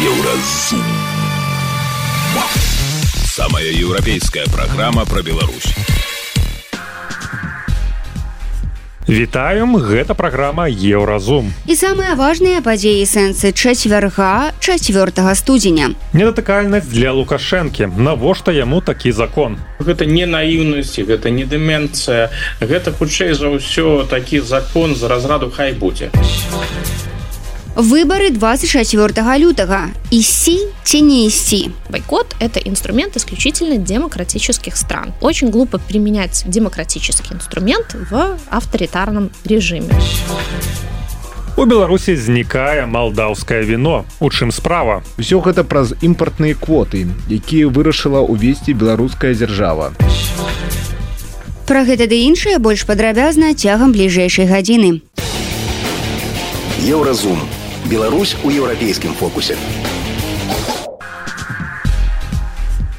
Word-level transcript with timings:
Еўразум. 0.00 0.80
Самая 3.24 3.66
еўрапейская 3.70 4.46
праграма 4.46 5.04
пра 5.04 5.20
Беларусь. 5.20 5.74
Вітаем 9.06 9.76
гэта 9.76 10.14
праграма 10.14 10.68
еўразум 10.72 11.52
і 11.66 11.76
самыя 11.76 12.16
важныя 12.16 12.64
падзеі 12.64 13.04
сэнсы 13.04 13.52
чацвярга 13.52 14.54
4 14.60 15.34
студзеня. 15.34 15.92
Недатыкальнасць 16.16 16.88
для 16.88 17.12
лукашэнкі. 17.12 17.92
Навошта 18.00 18.56
яму 18.56 18.80
такі 18.80 19.12
закон? 19.12 19.60
Гэта 19.84 20.08
не 20.08 20.24
наіўнасці 20.24 21.04
гэта 21.04 21.28
не 21.28 21.44
дэмэнцыя 21.44 22.32
гэта 22.64 22.96
хутчэй 22.96 23.36
за 23.36 23.52
ўсё 23.52 24.08
такі 24.08 24.40
закон 24.40 24.96
з 24.96 25.04
разраду 25.04 25.52
хай 25.52 25.76
будзе 25.76 26.08
Выборы 27.76 28.30
24 28.30 29.38
лютого. 29.38 29.82
Исти, 30.10 30.58
те 30.84 31.00
не 31.00 31.28
исти. 31.28 31.70
Бойкот– 31.88 32.34
это 32.40 32.58
инструмент 32.58 33.16
исключительно 33.16 33.76
демократических 33.76 34.76
стран. 34.76 35.14
Очень 35.20 35.50
глупо 35.50 35.78
применять 35.78 36.42
демократический 36.46 37.32
инструмент 37.32 37.94
в 38.10 38.36
авторитарном 38.50 39.30
режиме. 39.44 39.88
У 41.56 41.64
Беларусі 41.64 42.16
знікае 42.16 42.86
малдаўскае 42.86 43.62
віно. 43.62 44.04
У 44.18 44.30
чым 44.30 44.50
справа? 44.50 45.02
Усё 45.18 45.38
гэта 45.44 45.62
праз 45.62 45.94
імпартныя 46.00 46.54
квоты, 46.54 47.06
якія 47.28 47.68
вырашыла 47.68 48.24
ўвесці 48.24 48.72
беларуская 48.72 49.34
дзяржава. 49.34 49.92
Пра 51.66 51.84
гэта 51.84 52.08
ды 52.08 52.26
іншае 52.26 52.58
больш 52.58 52.82
падрабязна 52.82 53.54
цягам 53.54 53.92
бліжэйшай 53.92 54.46
гадзіны. 54.48 55.02
Еўразум 56.80 57.38
Беларусь 57.86 58.36
у 58.44 58.50
еўрапейскім 58.50 59.14
фокусе. 59.14 59.56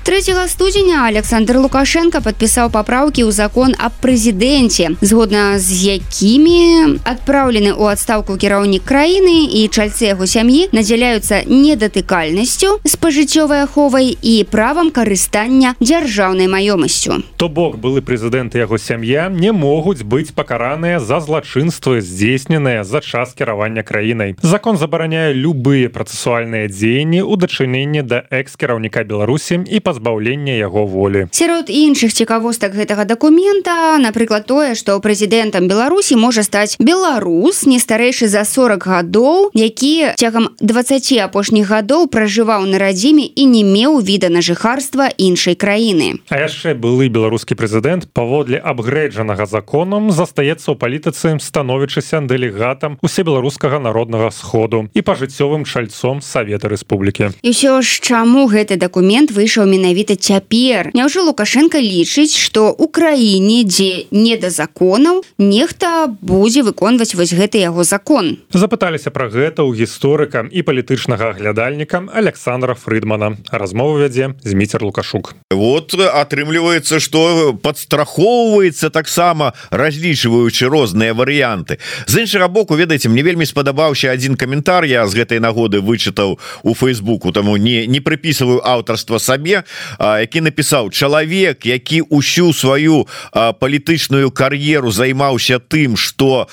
3 0.04 0.48
студзеня 0.48 1.06
Александр 1.06 1.58
Лукашенко 1.62 2.26
падпісаў 2.26 2.72
папраўкі 2.74 3.22
ў 3.22 3.30
закон 3.30 3.78
аб 3.78 3.94
прэзідэнце 4.02 4.98
згодна 4.98 5.62
з 5.62 6.02
якімі 6.02 6.98
адпраўлены 7.06 7.70
ў 7.78 7.94
адстаўку 7.94 8.34
кіраўнік 8.34 8.82
краіны 8.82 9.46
і 9.46 9.70
чальцы 9.70 10.10
яго 10.10 10.26
сям'і 10.26 10.74
надзяляюцца 10.74 11.46
недатыкальнасцю 11.46 12.82
спажыццёвай 12.82 13.62
аховай 13.70 14.18
і 14.18 14.42
правам 14.50 14.90
карыстання 14.90 15.78
дзяржаўнай 15.78 16.50
маёмасцю. 16.50 17.22
То 17.38 17.46
бок 17.46 17.78
былы 17.78 18.02
прэзідэнт 18.02 18.58
яго 18.58 18.82
сям'я 18.82 19.30
не 19.30 19.54
могуць 19.54 20.02
быць 20.02 20.34
пакараныя 20.34 20.98
за 20.98 21.22
злачынствы 21.22 22.02
здзейсненыя 22.02 22.82
за 22.82 23.06
час 23.06 23.38
кіравання 23.38 23.86
краінай. 23.86 24.34
Закон 24.42 24.82
забараняе 24.82 25.38
любыя 25.38 25.94
працэсуальныя 25.94 26.66
дзеянні 26.66 27.22
ў 27.22 27.38
дачыненні 27.38 28.02
да 28.02 28.26
экс-кіраўніка 28.34 29.06
беларусі 29.06 29.62
і 29.62 29.78
па 29.78 29.91
пазбаўлення 29.92 30.54
яго 30.56 30.86
волі. 30.86 31.28
Сярод 31.32 31.68
іншых 31.68 32.14
цікавостак 32.16 32.72
гэтага 32.72 33.04
дакумента 33.04 34.00
напрыклад 34.00 34.48
тое 34.48 34.72
што 34.80 34.96
прэзідэнтам 35.04 35.68
беларусі 35.68 36.16
можа 36.16 36.48
стаць 36.48 36.80
беларус 36.80 37.68
не 37.68 37.76
старэйшы 37.76 38.32
за 38.32 38.48
40 38.48 38.80
гадоў 38.88 39.52
які 39.54 40.16
цягам 40.16 40.56
20 40.64 41.28
апошніх 41.28 41.68
гадоў 41.68 42.08
пражываў 42.08 42.64
на 42.72 42.80
радзіме 42.80 43.28
і 43.36 43.44
не 43.52 43.64
меў 43.68 44.00
віда 44.00 44.32
на 44.32 44.40
жыхарства 44.40 45.12
іншай 45.20 45.60
краіны. 45.60 46.24
А 46.32 46.40
яшчэ 46.40 46.72
былы 46.72 47.12
беларускі 47.12 47.60
прэзідэнт 47.60 48.16
паводле 48.16 48.64
абгрэджанага 48.64 49.44
законам 49.44 50.08
застаецца 50.16 50.72
ў 50.72 50.80
палітыцы 50.80 51.36
становячыся 51.44 52.24
дэлегатам 52.24 52.96
усебеларускага 53.04 53.84
народнага 53.84 54.32
сходу 54.32 54.88
і 54.96 55.02
пажыццёвым 55.04 55.68
чальцом 55.68 56.24
савета 56.24 56.72
рэспублікі. 56.72 57.36
І 57.44 57.52
ўсё 57.52 57.84
ж 57.84 58.00
чаму 58.00 58.48
гэты 58.48 58.80
дакумент 58.80 59.36
выйшаў 59.36 59.68
менавіта 59.68 59.81
менавіта 59.82 60.16
цяпер 60.16 60.94
няўжо 60.94 61.26
лукашенко 61.26 61.82
лічыць 61.82 62.38
что 62.38 62.70
у 62.70 62.86
краіне 62.88 63.66
дзе 63.66 64.06
не 64.14 64.38
да 64.38 64.54
законаў 64.54 65.26
нехта 65.42 66.06
будзе 66.22 66.62
выконваць 66.62 67.18
вось 67.18 67.34
гэты 67.34 67.66
яго 67.66 67.82
закон? 67.84 68.38
Запыталіся 68.54 69.10
пра 69.10 69.26
гэта 69.34 69.66
ў 69.66 69.74
гісторыка 69.74 70.46
і 70.46 70.62
палітычнага 70.62 71.34
аглядальніка 71.34 72.06
александра 72.14 72.78
фрыдмана. 72.78 73.42
Размову 73.50 73.98
вядзе 73.98 74.38
зміцер 74.46 74.86
лукашук. 74.86 75.34
Вот 75.50 75.98
атрымліваецца 75.98 77.02
что 77.02 77.54
подстрахоўваецца 77.58 78.94
таксама 78.94 79.54
разлічваючы 79.72 80.70
розныя 80.70 81.18
варыянты. 81.18 81.82
З 82.06 82.22
іншага 82.22 82.48
боку 82.48 82.78
ведаеце 82.78 83.10
мне 83.10 83.24
вельмі 83.26 83.50
спадабаўся 83.50 84.12
один 84.12 84.38
каментар 84.38 84.86
я 84.86 85.08
з 85.08 85.18
гэтай 85.18 85.42
нагоды 85.42 85.82
вычытаў 85.82 86.38
у 86.38 86.74
фейсбуку 86.78 87.32
таму 87.32 87.58
не 87.58 87.88
не 87.88 88.00
прыпісываю 88.00 88.62
аўтарства 88.62 89.18
сабе 89.18 89.64
які 90.00 90.42
напісаў 90.42 90.90
чалавек 90.90 91.66
які 91.66 92.02
ўсю 92.10 92.54
сваю 92.54 93.08
палітычную 93.34 94.32
кар'еру 94.32 94.92
займаўся 94.92 95.60
тым 95.60 95.96
что 95.96 96.48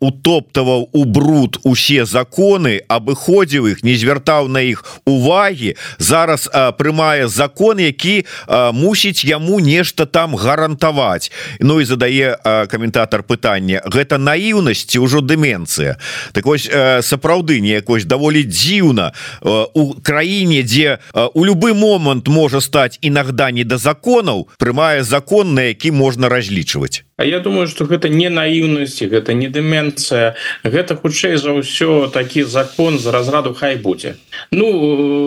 утоптаваў 0.00 0.88
у 0.92 1.04
бруд 1.04 1.58
усе 1.64 2.04
законы 2.04 2.80
абыходзіў 2.88 3.68
іх 3.72 3.84
не 3.84 3.94
звяртаў 3.94 4.48
на 4.48 4.64
іх 4.64 4.84
увагі 5.06 5.76
зараз 5.98 6.48
прымае 6.78 7.28
закон 7.28 7.78
які 7.78 8.24
мусіць 8.72 9.24
яму 9.24 9.60
нешта 9.60 10.06
там 10.06 10.36
гарантаваць 10.36 11.30
Ну 11.60 11.80
і 11.80 11.84
задае 11.84 12.36
каментатор 12.70 13.22
пытання 13.22 13.82
гэта 13.86 14.18
наіўнасці 14.18 14.98
ўжо 14.98 15.20
дэмэнцыя 15.20 15.96
так 16.32 16.46
вось 16.46 16.68
сапраўды 17.02 17.60
неякось 17.60 18.04
даволі 18.04 18.42
дзіўна 18.44 19.12
у 19.74 19.94
краіне 20.02 20.62
дзе 20.62 20.98
у 21.14 21.44
любы 21.44 21.74
момант 21.74 22.17
момант 22.18 22.28
можа 22.28 22.60
стаць 22.60 22.98
інагда 23.02 23.50
не 23.50 23.64
да 23.64 23.78
законаў 23.78 24.48
прымае 24.58 25.02
закон 25.02 25.54
на 25.54 25.62
які 25.68 25.90
можна 25.90 26.28
разлічваць 26.28 27.04
А 27.18 27.24
я 27.24 27.40
думаю 27.40 27.66
что 27.66 27.84
гэта 27.84 28.08
не 28.08 28.30
наіўнасці 28.30 29.10
гэта 29.10 29.34
не 29.34 29.50
дэмэнцыя 29.50 30.38
гэта 30.62 30.94
хутчэй 30.94 31.34
за 31.34 31.50
ўсё 31.50 32.14
такі 32.14 32.46
закон 32.46 32.98
з 33.02 33.10
разраду 33.10 33.54
хай 33.58 33.74
будзе 33.74 34.14
Ну 34.54 34.70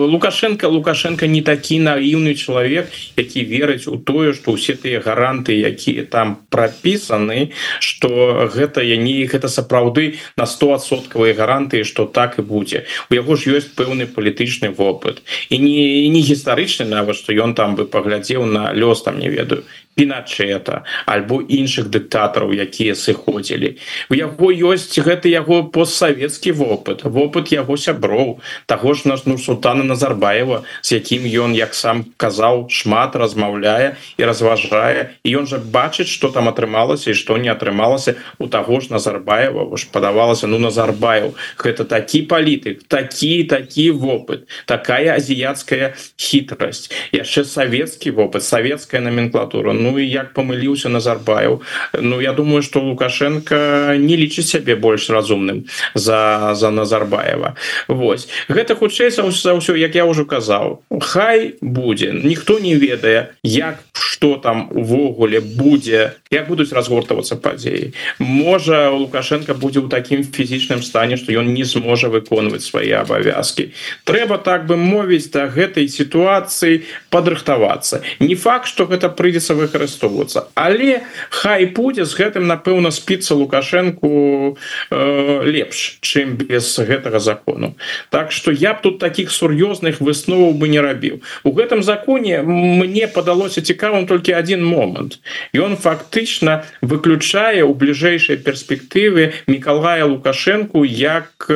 лукашенко 0.08 0.72
лукашенко 0.72 1.28
не 1.28 1.44
такі 1.44 1.84
наіўны 1.84 2.32
чалавек 2.32 2.88
які 3.20 3.44
верыць 3.44 3.84
у 3.92 4.00
тое 4.00 4.32
что 4.32 4.56
ўсе 4.56 4.72
тыя 4.80 5.04
гаранты 5.04 5.52
якія 5.52 6.08
там 6.08 6.40
прапісаны 6.48 7.52
что 7.78 8.48
гэта 8.48 8.80
я 8.80 8.96
не 8.96 9.28
гэта 9.28 9.52
сапраўды 9.52 10.16
на 10.40 10.48
100соткавыя 10.48 11.36
гарантыі 11.36 11.84
что 11.84 12.08
так 12.08 12.40
і 12.40 12.42
будзе. 12.48 12.88
У 13.10 13.20
яго 13.20 13.36
ж 13.36 13.52
ёсць 13.52 13.68
пэўны 13.68 14.08
палітычны 14.08 14.72
вопыт. 14.72 15.20
І 15.52 15.60
не 15.60 16.08
не 16.08 16.24
гістарычны 16.24 16.88
нават 16.88 17.20
что 17.20 17.36
ён 17.36 17.52
там 17.52 17.76
бы 17.76 17.84
паглядзеў 17.84 18.48
на 18.48 18.72
лёс 18.72 19.04
там 19.04 19.20
не 19.20 19.28
ведаю 19.28 19.68
піначета 19.94 20.82
альбо 21.06 21.42
іншых 21.42 21.88
дыктатараў 21.92 22.52
якія 22.56 22.94
сыходзілі. 22.96 23.76
У 24.08 24.14
яго 24.16 24.48
ёсць 24.48 24.96
гэты 24.96 25.28
яго 25.28 25.68
постсавецкі 25.68 26.52
вопыт 26.56 27.04
вопыт 27.04 27.52
яго 27.52 27.76
сяброў 27.76 28.40
таго 28.66 28.94
ж 28.94 29.08
наш 29.08 29.26
ну 29.26 29.36
султана 29.38 29.84
назарбаева 29.84 30.62
з 30.80 30.98
якім 30.98 31.28
ён 31.28 31.52
як 31.56 31.74
сам 31.74 32.04
казаў 32.16 32.68
шмат 32.72 33.16
размаўляе 33.16 33.96
і 34.16 34.22
разважае. 34.24 35.16
І 35.24 35.36
ён 35.36 35.46
жа 35.46 35.60
бачыць 35.60 36.08
что 36.08 36.32
там 36.32 36.48
атрымалася 36.48 37.12
і 37.12 37.18
што 37.18 37.36
не 37.36 37.52
атрымалася. 37.52 38.16
У 38.38 38.48
таго 38.48 38.80
ж 38.80 38.88
назарбаева 38.90 39.68
ж 39.76 39.88
падавалася 39.92 40.46
ну 40.46 40.58
назарбаев 40.58 41.36
гэта 41.58 41.84
такі 41.84 42.24
палітык 42.32 42.88
такі 42.88 43.44
такі 43.44 43.90
вопыт 43.90 44.48
такая 44.66 45.20
азіяцкая 45.20 45.94
хітрасць. 46.16 46.88
Яшчэ 47.12 47.44
савецкі 47.44 48.16
вопыт 48.16 48.42
савецкая 48.42 49.00
номенклатура 49.04 49.72
Ну 49.82 49.98
і 49.98 50.06
як 50.06 50.32
памыліўся 50.36 50.88
Назарбаев. 50.88 51.60
Ну 51.98 52.20
я 52.20 52.32
думаю 52.32 52.62
что 52.62 52.80
лукашенко 52.80 53.94
не 53.98 54.16
лічыць 54.16 54.48
сябе 54.54 54.76
больш 54.76 55.10
разумным 55.10 55.66
за 55.94 56.54
за 56.54 56.70
Назарбаева. 56.70 57.54
Вось 57.88 58.28
гэта 58.48 58.78
хутчэй 58.78 59.10
за 59.10 59.26
ўсё 59.26 59.74
як 59.74 59.98
я 59.98 60.06
ўжо 60.06 60.24
казаў 60.24 60.82
Хай 61.00 61.54
будзе. 61.60 62.12
Ніхто 62.12 62.58
не 62.58 62.74
ведае 62.78 63.34
як 63.42 63.82
что 63.92 64.36
там 64.36 64.68
увогуле 64.70 65.40
будзе 65.40 66.21
як 66.32 66.48
будуць 66.48 66.72
разгортавацца 66.72 67.36
падзеі? 67.36 67.92
Можа 68.18 68.90
лукашенко 68.90 69.54
будзе 69.54 69.80
ў 69.84 69.88
такім 69.88 70.24
фізічным 70.24 70.82
стане 70.82 71.16
что 71.16 71.32
ён 71.32 71.52
не 71.52 71.64
зможа 71.64 72.08
выконваць 72.08 72.64
свае 72.64 72.96
абавязки 73.00 73.72
трэба 74.04 74.38
так 74.38 74.66
бы 74.66 74.76
мовіць 74.76 75.30
да 75.32 75.46
гэтай 75.46 75.88
сітуацыі 75.88 76.82
падрыхтавацца. 77.10 78.02
Не 78.20 78.34
факт 78.34 78.68
что 78.68 78.86
гэта 78.86 79.08
прыйдзецца 79.08 79.54
вы 79.54 79.66
выкарыстоўвацца 79.66 80.48
але 80.54 81.02
хай 81.30 81.66
будзе 81.66 82.04
з 82.04 82.16
гэтым 82.16 82.46
напэўна 82.46 82.90
спіцца 82.90 83.34
лукашэнку 83.34 84.56
э, 84.90 85.42
лепш 85.44 85.98
чым 86.00 86.36
без 86.36 86.78
гэтага 86.78 87.18
закону. 87.20 87.76
Так 88.10 88.32
что 88.32 88.50
я 88.50 88.74
б 88.74 88.80
тут 88.82 88.98
таких 88.98 89.30
сур'ёзных 89.30 90.00
высноваў 90.00 90.52
бы 90.54 90.68
не 90.68 90.80
рабіў. 90.80 91.20
У 91.44 91.52
гэтым 91.52 91.82
законе 91.82 92.42
мне 92.42 93.08
падалося 93.08 93.60
цікавым 93.60 94.06
толькі 94.06 94.32
один 94.32 94.64
момант. 94.64 95.20
І 95.52 95.58
он 95.58 95.76
фактычна 96.22 96.64
выключае 96.80 97.64
у 97.64 97.74
бліжэйшай 97.74 98.36
перспектывы 98.36 99.32
мікалая 99.46 100.04
лукашенко 100.06 100.84
як 100.84 101.50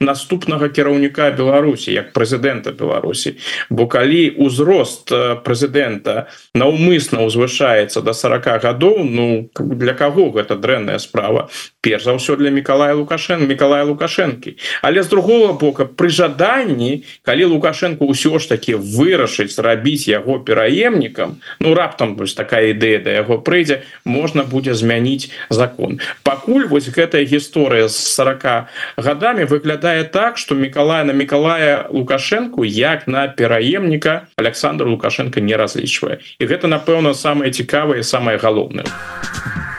наступнага 0.00 0.68
кіраўніка 0.68 1.30
беларусі 1.32 1.92
як 1.92 2.12
прэзідэнта 2.12 2.72
беларусі. 2.72 3.36
Бо 3.70 3.86
калі 3.86 4.36
узрост 4.36 5.08
прэзідэнта 5.44 6.28
наўмысна 6.54 7.24
ўзвышаецца 7.24 8.02
до 8.02 8.12
40 8.12 8.62
гадоў 8.62 9.04
ну 9.04 9.48
для 9.56 9.94
каго 9.94 10.30
гэта 10.30 10.56
дрэнная 10.56 10.98
справа? 10.98 11.48
Перш 11.80 12.04
за 12.04 12.12
ўсё 12.12 12.36
для 12.36 12.50
мікалая 12.50 12.94
лукашен 12.94 13.48
мікалая 13.48 13.84
лукашэнкі. 13.84 14.56
Але 14.82 15.02
з 15.02 15.08
другого 15.08 15.52
бока 15.56 15.84
пры 15.88 16.08
жаданні 16.12 17.04
калі 17.24 17.56
лукашенко 17.56 18.04
ўсё 18.04 18.38
ж 18.38 18.48
таки 18.48 18.76
вырашыць 18.76 19.56
рабіць 19.56 20.08
яго 20.08 20.38
пераемнікам 20.38 21.40
ну 21.60 21.74
раптам 21.74 22.16
вось 22.16 22.34
такая 22.34 22.76
ідэя 22.76 23.00
да 23.00 23.10
яго 23.24 23.38
прыйдзе 23.38 23.82
можна 24.04 24.42
будзе 24.42 24.74
змяніць 24.74 25.30
закон. 25.50 26.00
Пакуль 26.22 26.66
вось 26.66 26.88
гэтая 26.88 27.24
гісторыя 27.24 27.88
з 27.88 27.96
40 27.96 28.68
годами 28.96 29.44
выглядае 29.44 30.04
так 30.04 30.38
что 30.38 30.54
мікалая 30.54 31.04
на 31.04 31.12
мікалая 31.12 31.88
лукашенко 31.90 32.64
як 32.64 33.08
на 33.08 33.28
пераемніка 33.28 34.26
александр 34.36 34.86
лукашенко 34.86 35.40
не 35.40 35.56
разлічвае. 35.56 36.18
І 36.38 36.46
гэта 36.46 36.66
напэўна 36.68 37.14
самое 37.14 37.50
цікавае 37.50 38.02
самое 38.02 38.38
галоўнае. 38.38 38.86
а 38.86 39.71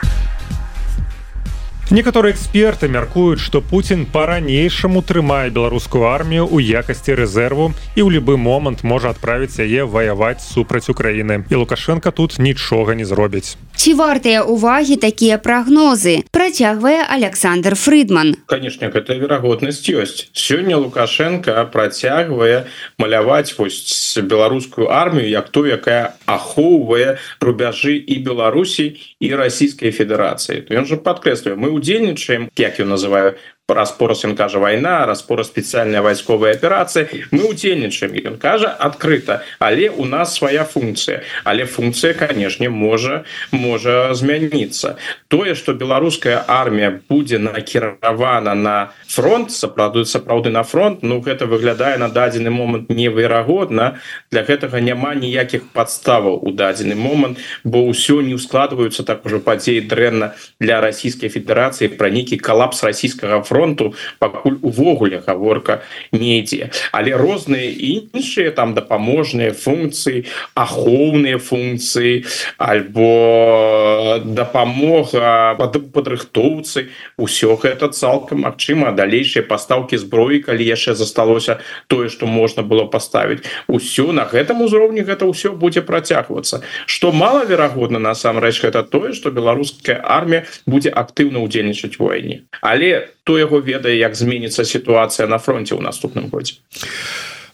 некаторыя 1.94 2.34
эксперты 2.34 2.88
мяркуюць 2.88 3.38
што 3.38 3.60
Путін 3.62 4.02
по-ранейшаму 4.10 4.98
трымае 5.06 5.50
беларускую 5.54 6.02
армію 6.10 6.42
ў 6.50 6.82
якасці 6.82 7.14
рэзерву 7.14 7.70
і 7.94 8.02
ў 8.02 8.18
любы 8.18 8.34
момант 8.34 8.82
можа 8.82 9.14
адправіць 9.14 9.62
яе 9.62 9.86
ваяваць 9.86 10.42
супраць 10.42 10.90
Украіны 10.90 11.46
і 11.46 11.54
лукашенко 11.62 12.10
тут 12.10 12.42
нічога 12.42 12.98
не 12.98 13.06
зробіць 13.06 13.54
ці 13.78 13.94
вартыя 13.94 14.42
увагі 14.42 14.98
такія 14.98 15.38
прагнозы 15.38 16.26
працягвае 16.44 17.00
Александр 17.08 17.74
Фридман 17.74 18.36
конечно 18.46 18.92
гэта 18.92 19.16
верагоднасць 19.16 19.88
ёсць. 19.88 20.28
Сёння 20.36 20.76
лукашенко 20.76 21.64
працягвае 21.72 22.68
маляваць 23.00 23.56
вось 23.56 24.18
беларускую 24.20 24.92
армію 24.92 25.24
як 25.24 25.48
то 25.48 25.64
якая 25.64 26.12
ахоўвае 26.28 27.16
рубяжы 27.40 27.96
і 27.96 28.20
беларусій 28.20 29.00
і 29.24 29.28
расійскай 29.32 29.88
федэрацыі. 29.88 30.68
То 30.68 30.76
ён 30.76 30.84
же 30.84 31.00
падкрэсліваю 31.00 31.56
мы 31.56 31.72
удзельнічаем 31.72 32.52
як 32.60 32.78
я 32.78 32.84
называю 32.84 33.40
распорос 33.68 34.26
ён 34.28 34.36
кажа 34.36 34.58
вайна 34.60 35.06
распора 35.06 35.42
спецыяльная 35.42 36.02
вайсковая 36.02 36.52
аперацыя 36.52 37.08
мы 37.30 37.48
удзельнічаем 37.48 38.12
ён 38.12 38.36
кажа 38.36 38.68
адкрыта 38.68 39.40
але 39.58 39.88
у 39.88 40.04
нас 40.04 40.34
свая 40.36 40.64
функція 40.68 41.22
але 41.44 41.64
функцыя 41.64 42.12
канешне 42.12 42.68
можа 42.68 43.24
можа 43.52 44.12
змяніцца 44.12 44.98
тое 45.28 45.54
что 45.54 45.72
беларуская 45.72 46.44
армія 46.46 47.00
будзе 47.08 47.38
накіравана 47.38 48.52
на 48.54 48.92
фронт 49.08 49.48
сапраўды 49.50 50.04
сапраўды 50.04 50.50
на 50.50 50.62
фронт 50.62 51.00
Ну 51.00 51.20
гэта 51.24 51.46
выглядае 51.46 51.96
на 51.96 52.10
дадзены 52.12 52.50
момант 52.50 52.90
неверагодна 52.90 53.96
для 54.30 54.44
гэтага 54.44 54.84
няма 54.84 55.14
ніякіх 55.14 55.72
подставаў 55.72 56.36
у 56.36 56.52
дадзены 56.52 57.00
момант 57.00 57.40
бо 57.64 57.80
ўсё 57.88 58.20
не 58.20 58.36
ускладваюцца 58.36 59.08
так 59.08 59.24
ужо 59.24 59.40
падзеі 59.40 59.88
дрэнна 59.88 60.36
для 60.60 60.84
расійскай 60.84 61.32
федэрацыі 61.32 61.96
пра 61.96 62.12
нейкі 62.12 62.36
калапс 62.36 62.84
расійскага 62.84 63.40
фронта 63.40 63.53
фронту 63.54 63.94
пакуль 64.18 64.58
увогуле 64.62 65.22
гаворка 65.26 65.82
не 66.12 66.42
ідзе. 66.42 66.70
Але 66.90 67.14
розныя 67.14 67.70
іншыя 67.70 68.50
там 68.50 68.74
дапаможныя 68.74 69.54
функцыі 69.54 70.26
ахоўныя 70.58 71.38
функцыі 71.38 72.26
альбо 72.58 74.18
дапамога 74.26 75.54
падрыхтоўцы 75.94 76.90
ўсё 77.14 77.54
гэта 77.62 77.94
цалкам 77.94 78.42
магчыма. 78.42 78.90
Далейшыя 78.90 79.46
пастаўкі 79.46 80.02
зброі 80.02 80.42
калі 80.42 80.66
яшчэ 80.66 80.98
засталося 80.98 81.62
тое 81.86 82.10
што 82.10 82.26
можна 82.26 82.66
было 82.66 82.90
паставіць 82.90 83.46
усё 83.70 84.10
на 84.10 84.26
гэтым 84.26 84.66
узроўні 84.66 85.06
гэта 85.06 85.30
ўсё 85.30 85.54
будзе 85.54 85.86
працягвацца. 85.86 86.66
Што 86.90 87.14
малаверагодна 87.14 88.02
насамрэч 88.02 88.66
гэта 88.66 88.82
тое 88.82 89.14
што 89.14 89.30
беларуская 89.30 90.02
армія 90.02 90.42
будзе 90.66 90.90
актыўна 90.90 91.38
ўдзельнічаць 91.46 92.02
войне 92.02 92.42
але 92.64 93.08
тое 93.24 93.40
яго 93.44 93.60
ведае 93.60 93.96
як 93.98 94.14
зменіцца 94.14 94.64
сітуацыя 94.64 95.26
на 95.28 95.38
фронте 95.38 95.74
ў 95.74 95.80
наступным 95.80 96.28
годзе 96.28 96.60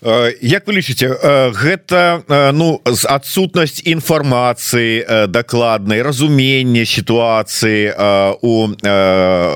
Як 0.00 0.64
вы 0.64 0.81
лічыце 0.81 1.12
гэта 1.52 2.25
ну 2.56 2.81
з 2.88 3.05
адсутнасць 3.05 3.85
інфармацыі 3.85 5.29
дакладнай 5.29 6.00
разумення 6.00 6.88
сітуацыі 6.88 7.93
у 8.41 8.73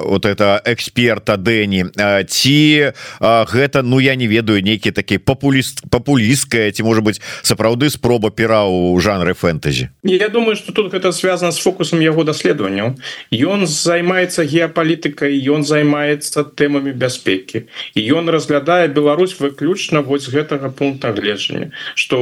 вот 0.04 0.26
это 0.28 0.60
эксперта 0.68 1.40
Дэні 1.40 1.96
ці 2.28 2.92
гэта 3.24 3.80
ну 3.80 4.00
я 4.04 4.14
не 4.20 4.28
ведаю 4.28 4.60
нейкі 4.60 4.92
такі 4.92 5.16
папуліст 5.18 5.88
папулісткая 5.88 6.68
ці 6.76 6.84
можа 6.84 7.00
быть 7.00 7.24
сапраўды 7.40 7.88
спроба 7.88 8.28
пера 8.28 8.68
ў 8.68 9.00
жанры 9.00 9.32
фэнтэзі? 9.32 9.96
Я 10.04 10.28
думаю 10.28 10.56
что 10.56 10.76
тут 10.76 10.92
гэта 10.92 11.12
связано 11.16 11.52
з 11.52 11.58
фокусом 11.64 12.04
яго 12.04 12.20
даследаванняў. 12.20 13.00
Ён 13.32 13.64
займаецца 13.64 14.44
геапалітыкай 14.44 15.40
ён 15.48 15.64
займаецца 15.64 16.44
тэмамі 16.52 16.92
бяспекі. 16.92 17.64
І 17.96 18.00
ён 18.12 18.28
разглядае 18.28 18.92
Беларусь 18.92 19.40
выключна 19.40 20.04
вось 20.04 20.33
гэтага 20.34 20.70
пункта 20.70 21.12
гледжання 21.16 21.70
что 21.94 22.18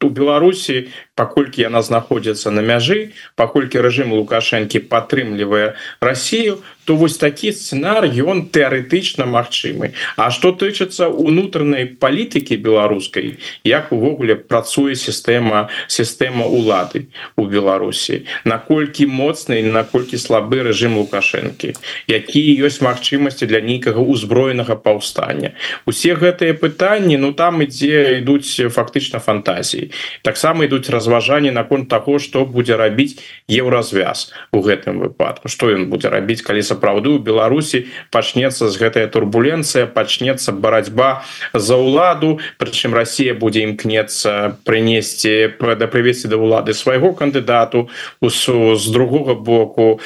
у 0.00 0.08
беларусі 0.08 0.88
паколькі 1.14 1.66
яна 1.68 1.82
знаходзіцца 1.84 2.50
на 2.50 2.64
мяжы 2.64 3.12
паколькі 3.36 3.84
рэжым 3.84 4.16
лукашэнкі 4.16 4.84
падтрымлівае 4.92 5.76
Россию 6.00 6.58
то 6.86 6.96
вось 6.96 7.16
такі 7.18 7.50
сцэнар 7.56 8.06
ён 8.06 8.46
тэарэтычна 8.52 9.26
магчымы. 9.26 9.96
А 10.20 10.30
што 10.30 10.52
тычыцца 10.52 11.08
унутранай 11.08 11.86
палітыкі 11.96 12.60
беларускай 12.60 13.40
як 13.64 13.90
увогуле 13.90 14.36
працуе 14.36 14.94
сістэма 14.94 15.66
сістэма 15.88 16.46
улады 16.46 17.08
у 17.36 17.48
беларусі? 17.48 18.22
Наколькі 18.44 19.08
моцны 19.08 19.62
наколькі 19.64 20.20
слабы 20.20 20.62
рэжым 20.62 21.00
лукашэнкі? 21.00 21.74
Якія 22.06 22.68
ёсць 22.68 22.84
магчымасці 22.84 23.48
для 23.48 23.64
нейкага 23.64 24.04
ўзброенага 24.04 24.76
паўстання? 24.76 25.56
Усе 25.88 26.14
гэтыя 26.14 26.54
пытанні 26.54 27.16
ну 27.16 27.32
там 27.32 27.64
ідзе 27.64 28.20
ідуць 28.20 28.60
фактычна 28.70 29.18
фантазіі. 29.18 29.90
Таксама 30.22 30.68
ідуць 30.68 30.86
раз 30.92 31.06
разважанні 31.06 31.50
наконт 31.50 31.88
таго 31.88 32.18
што 32.18 32.44
будзе 32.44 32.76
рабіць 32.76 33.18
еўразвяз 33.46 34.32
у 34.52 34.60
гэтым 34.60 34.98
выпадку. 34.98 35.48
Што 35.48 35.70
ён 35.70 35.86
будзе 35.86 36.10
рабіць 36.10 36.42
калі 36.42 36.62
сапраўды 36.62 36.75
у 36.76 37.18
Беларусі 37.18 37.86
пачнецца 38.10 38.68
з 38.68 38.74
гэтая 38.76 39.06
турбуленцыя 39.06 39.86
пачнецца 39.86 40.52
барацьба 40.52 41.22
за 41.54 41.76
ўладу 41.76 42.38
прычым 42.58 42.94
Росія 42.94 43.34
будзе 43.34 43.62
імкнецца 43.66 44.58
прынесці 44.64 45.56
да 45.60 45.86
прывесці 45.86 46.28
да 46.28 46.36
ўлады 46.36 46.74
свайго 46.74 47.12
кандыдату 47.12 47.88
усу 48.20 48.76
з 48.76 48.86
другога 48.90 49.34
боку. 49.34 50.00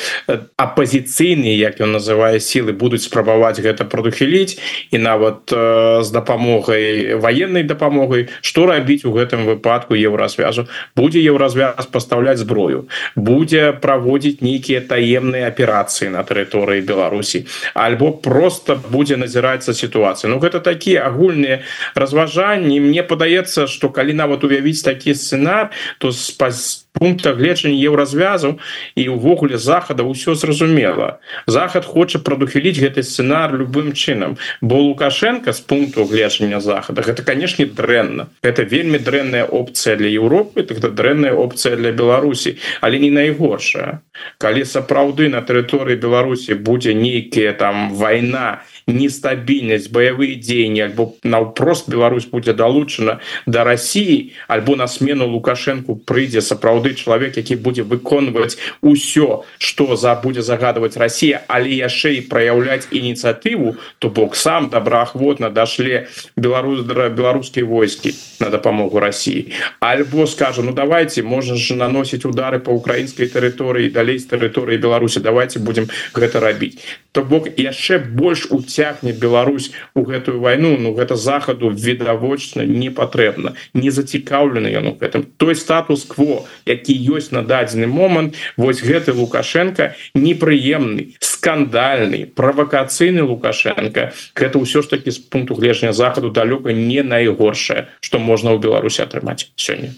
Апозіцыйныя 0.56 1.56
як 1.56 1.80
ён 1.80 1.96
называе 1.96 2.40
сілы 2.40 2.72
будуць 2.72 3.04
спрабаваць 3.06 3.60
гэта 3.60 3.84
прадухіліць 3.84 4.58
і 4.90 4.98
нават 4.98 5.52
э, 5.52 6.02
з 6.02 6.08
дапамогай 6.10 7.14
военной 7.14 7.62
дапамогай. 7.62 8.28
Што 8.40 8.66
рабіць 8.66 9.04
у 9.04 9.12
гэтым 9.12 9.46
выпадку 9.46 9.94
еўразвязу? 9.94 10.68
Будзе 10.96 11.20
еўразвяз 11.20 11.86
пастаўляць 11.90 12.38
зброю 12.38 12.86
будзе 13.16 13.72
праводзіць 13.72 14.40
нейкія 14.40 14.80
таемныя 14.80 15.48
аперацыі 15.48 16.10
на 16.10 16.22
тэрыторыі 16.24 16.59
Беларусі 16.66 17.46
альбо 17.74 18.12
просто 18.12 18.76
будзе 18.76 19.16
назірацца 19.16 19.72
сітуацыя. 19.74 20.30
Ну 20.30 20.38
гэта 20.40 20.60
такія 20.60 21.06
агульныя 21.06 21.62
разважанні. 21.94 22.80
Мне 22.80 23.02
падаецца 23.02 23.66
что 23.66 23.88
калі 23.88 24.12
нават 24.12 24.44
уявіць 24.44 24.82
такі 24.84 25.14
сцэнар 25.14 25.70
то 25.98 26.12
спас 26.12 26.89
пункта 26.92 27.32
гледжання 27.32 27.76
еўразвязу 27.76 28.58
і 28.94 29.08
увогуле 29.08 29.58
захада 29.58 30.02
ўсё 30.02 30.34
зразумела. 30.34 31.18
Захад 31.46 31.84
хоча 31.84 32.18
прадухіліць 32.18 32.78
гэты 32.78 33.02
сцэнар 33.02 33.54
любым 33.54 33.92
чынам 33.92 34.36
бо 34.60 34.76
лукашенко 34.82 35.52
з 35.52 35.60
пункту 35.60 36.04
гледжання 36.04 36.60
захада 36.60 37.02
гэта 37.02 37.22
канешне 37.22 37.66
дрэнна. 37.66 38.28
Это 38.42 38.62
вельмі 38.62 38.98
дрэнная 38.98 39.44
опцыя 39.44 39.96
для 39.96 40.08
Еўропы 40.08 40.62
тогда 40.62 40.90
дрэнная 40.90 41.32
опцыя 41.32 41.76
для 41.76 41.92
Беларусі 41.92 42.58
але 42.80 42.98
не 42.98 43.10
найгоршая. 43.10 44.00
Калі 44.38 44.64
сапраўды 44.64 45.28
на 45.28 45.40
тэрыторыі 45.40 45.96
Беларусі 45.96 46.54
будзе 46.54 46.94
нейкія 46.94 47.52
там 47.52 47.94
вайна 47.94 48.62
нестабільнасць 48.90 49.88
баявыя 49.88 50.36
дзеянні 50.40 50.82
альбо 50.90 51.14
наўпрост 51.22 51.88
Беларусь 51.90 52.26
будзе 52.26 52.52
далучана 52.52 53.18
да 53.46 53.64
Росіі 53.64 54.32
альбо 54.48 54.76
на 54.76 54.86
смену 54.86 55.26
лукашенко 55.30 55.94
прыйдзе 55.94 56.42
сапраўды 56.42 56.94
чалавек 56.94 57.36
які 57.36 57.56
будзе 57.56 57.82
выконваць 57.82 58.58
усё 58.82 59.44
что 59.58 59.96
за 59.96 60.14
будзе 60.14 60.42
загадывать 60.42 60.96
Россия 60.96 61.42
але 61.48 61.70
яшчэ 61.70 62.18
і 62.18 62.26
проявляць 62.26 62.88
ініцыятыву 62.90 63.76
то 63.98 64.10
бок 64.10 64.36
сам 64.36 64.70
добраахвотна 64.70 65.50
дашле 65.50 66.08
беларус 66.36 66.82
беларускай 66.84 67.62
войскі 67.62 68.14
на 68.40 68.50
дапамогу 68.50 69.00
России. 69.00 69.52
Альбо 69.80 70.26
скажу 70.26 70.62
ну 70.62 70.72
давайте 70.72 71.22
можна 71.22 71.56
же 71.56 71.74
наносіць 71.74 72.24
удары 72.24 72.58
по 72.58 72.70
украінскай 72.70 73.26
тэрыторыі 73.26 73.90
далей 73.90 74.18
з 74.18 74.26
тэрыторыі 74.26 74.78
Беларусі 74.78 75.20
давайте 75.20 75.58
будем 75.58 75.88
гэта 76.14 76.40
рабіць. 76.40 76.78
То 77.12 77.22
бок 77.22 77.48
яшчэ 77.56 77.98
больш 77.98 78.46
уцягне 78.80 79.12
Беларусь 79.12 79.72
у 79.94 80.02
гэтую 80.02 80.40
войну 80.40 80.76
Ну 80.78 80.94
гэта 80.94 81.16
захаду 81.16 81.70
відавочна 81.70 82.64
не 82.64 82.90
патрэбна 82.90 83.54
не 83.74 83.90
зацікаўлены 83.90 84.72
ён 84.72 84.86
у 84.88 84.94
гэтым. 84.96 85.24
Той 85.36 85.54
статус-кво 85.54 86.46
які 86.64 86.96
ёсць 86.96 87.30
на 87.30 87.42
дадзены 87.42 87.86
момант 87.86 88.36
вось 88.56 88.80
гэты 88.80 89.12
лукашенко 89.12 89.94
непрыемны 90.14 91.16
скандальны 91.20 92.26
правакацыйны 92.26 93.22
лукашенко. 93.22 94.12
Гэта 94.34 94.56
ўсё 94.56 94.80
ж 94.82 94.96
таки 94.96 95.10
з 95.10 95.18
пункту 95.18 95.54
гледжання 95.54 95.92
захаду 95.92 96.30
далёка 96.30 96.72
не 96.72 97.02
найгоршае 97.02 97.88
что 98.00 98.18
можна 98.18 98.56
ў 98.56 98.58
беларусі 98.64 99.04
атрымаць 99.04 99.52
сёння 99.56 99.92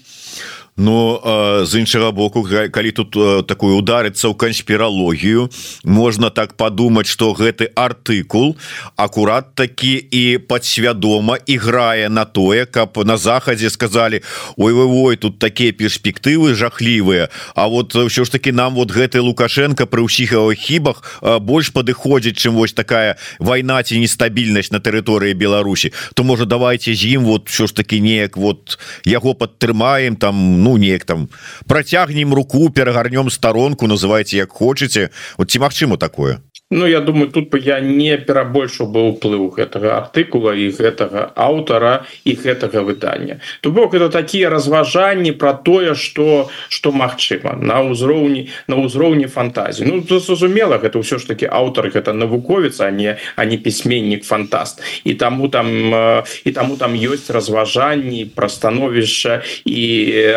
ну, 0.77 1.21
з 1.65 1.79
іншага 1.79 2.11
боку 2.11 2.47
калі 2.71 2.91
тут 2.91 3.11
такую 3.47 3.77
ударыцца 3.77 4.29
ў 4.29 4.35
канспіралогію 4.35 5.49
можна 5.83 6.29
так 6.29 6.57
падумаць 6.57 7.07
что 7.07 7.33
гэты 7.33 7.69
артыкул 7.75 8.57
акурат 8.95 9.55
такі 9.55 9.97
і 9.97 10.37
падсвядома 10.37 11.37
іграе 11.45 12.09
на 12.09 12.25
тое 12.25 12.65
каб 12.65 12.97
на 13.05 13.17
захадзе 13.17 13.69
сказалі 13.69 14.21
ой 14.57 14.73
вы 14.73 14.85
ой 14.87 15.15
тут 15.17 15.39
такія 15.39 15.71
перспектывы 15.71 16.53
жахлівыя 16.53 17.29
А 17.55 17.67
вот 17.67 17.93
ўсё 17.93 18.25
ж 18.25 18.31
таки 18.31 18.51
нам 18.51 18.75
вот 18.75 18.91
гэты 18.91 19.21
лукашенко 19.21 19.85
пры 19.85 20.03
ўсіх 20.03 20.33
его 20.33 20.53
хібах 20.53 21.21
больш 21.41 21.69
падыходзіць 21.69 22.37
чым 22.37 22.57
вось 22.57 22.73
такая 22.73 23.17
вайна 23.39 23.83
ці 23.83 23.99
нестабільнасць 23.99 24.71
на 24.71 24.79
тэрыторыі 24.79 25.33
Беларусі. 25.33 25.93
То 26.13 26.23
можа 26.23 26.45
давайте 26.45 26.95
з 26.95 27.17
ім 27.17 27.23
вот 27.25 27.49
що 27.49 27.67
ж 27.67 27.75
таки 27.75 28.01
неяк 28.01 28.37
вот 28.37 28.79
яго 29.05 29.33
падтрымаем 29.33 30.15
там 30.15 30.62
ну 30.63 30.77
неяк 30.77 31.03
там 31.05 31.29
працягнем 31.67 32.33
руку 32.33 32.69
перагарнём 32.69 33.29
старонку 33.29 33.87
называйте 33.87 34.37
як 34.37 34.51
хочетце 34.51 35.09
вот 35.37 35.51
ці 35.51 35.59
магчыма 35.59 35.97
такое 35.97 36.39
Ну 36.73 36.87
я 36.87 37.01
думаю 37.01 37.29
тут 37.29 37.49
бы 37.49 37.59
я 37.59 37.79
не 37.79 38.17
перабольшу 38.17 38.87
бы 38.89 39.13
ўплыў 39.13 39.53
гэтага 39.53 39.93
артыкула 39.93 40.57
і 40.57 40.73
гэтага 40.73 41.29
аўтара 41.37 42.09
і 42.25 42.33
гэтага 42.33 42.81
выдання. 42.81 43.37
То 43.61 43.69
бок 43.69 43.93
это 43.93 44.09
такія 44.09 44.49
разважанні 44.49 45.31
про 45.37 45.53
тое 45.53 45.93
что 45.93 46.49
что 46.69 46.89
магчыма 46.91 47.53
на 47.53 47.85
ўзроўні 47.85 48.49
на 48.65 48.81
ўзроўні 48.81 49.29
фантазіі. 49.29 49.85
Ну 49.85 50.01
зразумела 50.01 50.81
гэта 50.81 50.97
ўсё 50.97 51.21
ж 51.21 51.29
таки 51.29 51.45
аўтар 51.45 51.93
гэта 51.93 52.09
навуковец 52.09 52.81
а 52.81 52.89
не 52.89 53.21
а 53.35 53.45
не 53.45 53.57
пісьменнік 53.61 54.25
фантаст. 54.25 54.81
І 55.05 55.13
таму 55.13 55.53
там 55.53 55.93
і 56.25 56.51
таму 56.57 56.77
там 56.81 56.97
ёсць 56.97 57.29
разважанні 57.29 58.25
пра 58.33 58.49
становішча 58.49 59.45
і 59.69 59.81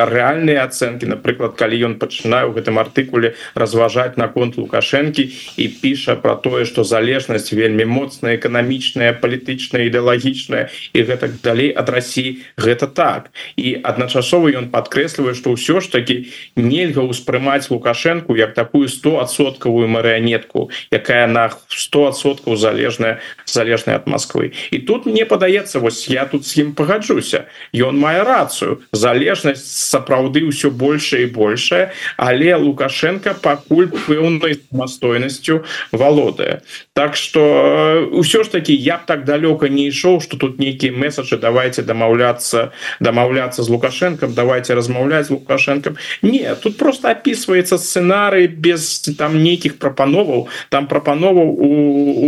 рэальныя 0.04 0.68
ацэнкі. 0.68 1.16
Напрыклад 1.16 1.56
калі 1.56 1.80
ён 1.80 1.96
пачынае 1.96 2.44
ў 2.44 2.52
гэтым 2.52 2.76
артыкуле 2.76 3.32
разважаць 3.56 4.20
наконт 4.20 4.60
лукашэнкі 4.60 5.32
і 5.56 5.64
піша 5.80 6.20
про 6.26 6.34
тое 6.34 6.64
что 6.64 6.82
залежнасць 6.82 7.52
вельмі 7.54 7.84
моцная 7.86 8.34
эканамічная 8.34 9.14
палітычная 9.22 9.86
ідэалагічная 9.86 10.66
і 10.90 10.98
гэтак 11.06 11.38
далей 11.38 11.70
ад 11.70 11.86
Росіі 11.86 12.42
гэта 12.58 12.90
так. 12.90 13.30
І 13.54 13.78
адначасова 13.78 14.50
ён 14.50 14.74
подкрэслівае 14.74 15.38
что 15.38 15.54
ўсё 15.54 15.78
ж 15.78 15.86
таки 15.86 16.34
нельга 16.58 17.06
ўспрымаць 17.06 17.70
лукашенко 17.70 18.34
як 18.34 18.58
такую 18.58 18.90
100соткавую 18.90 19.86
марыянетку 19.86 20.74
якая 20.90 21.30
на 21.30 21.46
100соткаў 21.70 22.58
залежная 22.58 23.22
залежная 23.46 24.02
от 24.02 24.10
Москвы 24.10 24.50
і 24.74 24.82
тут 24.82 25.06
мне 25.06 25.22
падаецца 25.30 25.78
вось 25.78 26.10
я 26.10 26.26
тут 26.26 26.42
с 26.42 26.58
ім 26.58 26.74
пагаджуся. 26.74 27.46
Ён 27.70 28.02
мае 28.02 28.26
рацыю. 28.26 28.82
Залежнасць 28.90 29.62
сапраўды 29.62 30.42
ўсё 30.42 30.74
большее 30.74 31.30
і 31.30 31.32
большее 31.38 31.94
але 32.18 32.50
лукашенко 32.58 33.38
пакуль 33.38 33.94
пэўнай 33.94 34.58
самастойнасцю 34.66 35.62
вал 35.94 36.15
валодае 36.16 36.62
так 36.92 37.16
что 37.16 38.08
ўсё 38.12 38.44
ж 38.44 38.48
таки 38.48 38.72
я 38.72 38.96
б 38.96 39.02
так 39.06 39.24
далёка 39.24 39.68
не 39.68 39.88
ішоў 39.88 40.20
что 40.20 40.36
тут 40.36 40.58
нейкіе 40.58 40.92
месаджы 40.92 41.36
давайте 41.36 41.82
дамаўляться 41.82 42.72
дамаўляться 43.00 43.62
з 43.62 43.68
лукашенком 43.68 44.34
давайте 44.34 44.74
размаўляць 44.74 45.30
лукашенком 45.30 45.96
не 46.22 46.54
тут 46.54 46.76
просто 46.78 47.10
описывается 47.10 47.78
сценарый 47.78 48.46
без 48.46 49.00
там 49.18 49.42
нейкіх 49.42 49.78
прапановаў 49.78 50.48
там 50.70 50.86
прапановаў 50.86 51.52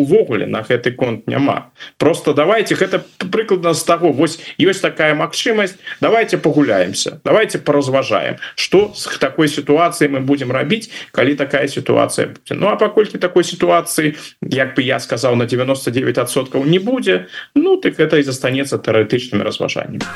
увогуле 0.03 0.47
на 0.47 0.63
гэты 0.63 0.93
конт 0.93 1.27
няма. 1.27 1.71
Просто 1.99 2.35
давайте 2.35 2.75
гэта 2.75 3.03
прыкладна 3.31 3.75
з 3.75 3.85
таго 3.85 4.13
вось 4.13 4.39
ёсць 4.59 4.81
такая 4.81 5.15
магчымасць 5.15 5.77
давайте 6.01 6.39
погуляемся 6.39 7.21
давайте 7.25 7.59
поразважаем 7.59 8.37
что 8.55 8.93
с 8.95 9.07
такой 9.19 9.49
ситуацией 9.49 10.11
мы 10.11 10.21
будем 10.21 10.53
рабіць 10.53 10.91
калі 11.13 11.35
такая 11.35 11.69
ситуация 11.69 12.35
ну 12.51 12.69
а 12.69 12.77
паколькі 12.77 13.19
такой 13.19 13.45
ситуации 13.45 13.78
сітуацыі 13.79 14.15
як 14.43 14.75
бы 14.75 14.83
я 14.83 14.99
сказаў 15.01 15.37
на 15.37 15.45
99соткаў 15.45 16.65
не 16.65 16.79
будзе. 16.79 17.27
Ну 17.55 17.77
так 17.77 18.01
это 18.01 18.19
і 18.19 18.23
застанецца 18.23 18.79
тэарэтычнымі 18.79 19.45
разважаннямі 19.45 20.07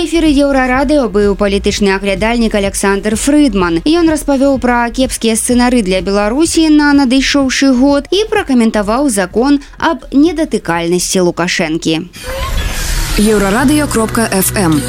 эфиры 0.00 0.32
еўрарадыо 0.32 1.12
быў 1.12 1.36
палітычны 1.36 1.92
аглядальнік 1.92 2.54
Александр 2.54 3.16
Фрыдман. 3.20 3.84
Ён 3.84 4.08
распавёў 4.08 4.56
пра 4.56 4.88
кепскія 4.88 5.36
сцэнары 5.36 5.84
для 5.84 6.00
Беларусі 6.00 6.72
на 6.72 6.96
надышоўшы 6.96 7.68
год 7.76 8.08
і 8.08 8.24
пракаментаваў 8.32 9.12
закон 9.12 9.60
аб 9.76 10.08
недатыкальнасці 10.08 11.20
лукашэнкі. 11.28 12.08
Еўрарадыё 13.20 13.84
кропка 13.92 14.24
фм 14.32 14.80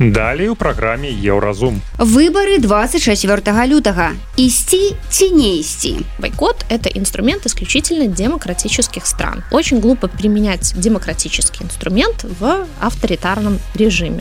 Далей 0.00 0.48
у 0.48 0.56
праграме 0.56 1.08
Еўразум. 1.08 1.80
Выбары 1.98 2.58
24 2.58 3.66
лютага. 3.66 4.10
Ісці 4.36 4.96
ці 5.08 5.30
не 5.30 5.56
ісці. 5.56 6.00
Бойкот– 6.18 6.64
это 6.68 6.88
инструмент 6.98 7.46
исключительно 7.46 8.06
демократических 8.08 9.06
стран. 9.06 9.44
Очень 9.52 9.80
глупо 9.80 10.08
применять 10.08 10.74
демократический 10.76 11.64
инструмент 11.64 12.26
в 12.40 12.66
авторитарном 12.80 13.58
режиме. 13.74 14.20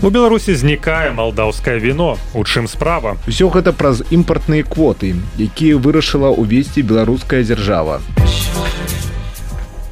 У 0.00 0.10
Беларусі 0.10 0.54
знікае 0.54 1.10
малдаўскае 1.12 1.78
віно. 1.78 2.16
У 2.32 2.44
чым 2.44 2.68
справа? 2.68 3.16
Усё 3.28 3.50
гэта 3.50 3.72
праз 3.72 4.02
імпартныя 4.10 4.64
квоты, 4.64 5.20
якія 5.36 5.76
вырашыла 5.76 6.32
ўвесці 6.32 6.80
беларуская 6.80 7.42
дзяржава. 7.42 8.00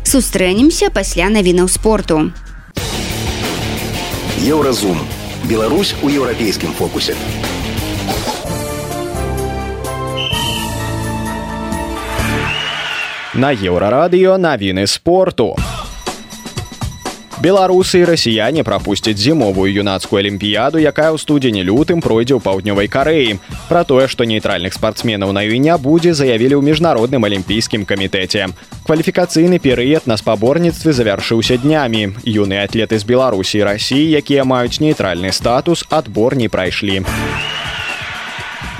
Сустрэнемся 0.06 0.88
пасля 0.88 1.28
навінаў 1.28 1.68
спорту. 1.68 2.32
Еўразум. 4.38 4.98
Беларусь 5.48 5.94
у 6.02 6.08
еўрапейскім 6.08 6.72
фокусе. 6.72 7.14
На 13.32 13.52
еўрарадыё 13.52 14.36
навіны 14.36 14.86
спорту. 14.86 15.56
Беларусы 17.36 18.00
і 18.00 18.04
расіяне 18.08 18.64
прапусцяць 18.64 19.20
зімовую 19.20 19.68
юнацкую 19.68 20.24
алімпіяду, 20.24 20.80
якая 20.80 21.12
ў 21.12 21.20
студзені 21.20 21.68
лютым 21.68 22.00
пройдзе 22.00 22.32
ў 22.32 22.40
паўднёвай 22.40 22.88
карэі. 22.88 23.36
Пра 23.68 23.84
тое, 23.84 24.08
што 24.08 24.24
нейтральных 24.24 24.72
спартсменаў 24.72 25.36
на 25.36 25.44
віня 25.44 25.76
будзе 25.76 26.16
заявілі 26.16 26.56
ў 26.56 26.64
міжнародным 26.64 27.28
алімпійскім 27.28 27.84
камітэце. 27.84 28.48
Кваліфікацыйны 28.88 29.60
перыяд 29.60 30.08
на 30.08 30.16
спаборніцтве 30.16 30.96
завяршыўся 30.96 31.60
днямі. 31.60 32.16
Юныя 32.24 32.64
атлеты 32.64 32.96
з 32.96 33.04
Беларусі 33.04 33.60
і 33.60 33.68
рассіі, 33.68 34.16
якія 34.16 34.48
маюць 34.48 34.80
нейтральны 34.80 35.28
статус, 35.28 35.84
адбор 35.92 36.40
не 36.40 36.48
прайшлі. 36.48 37.04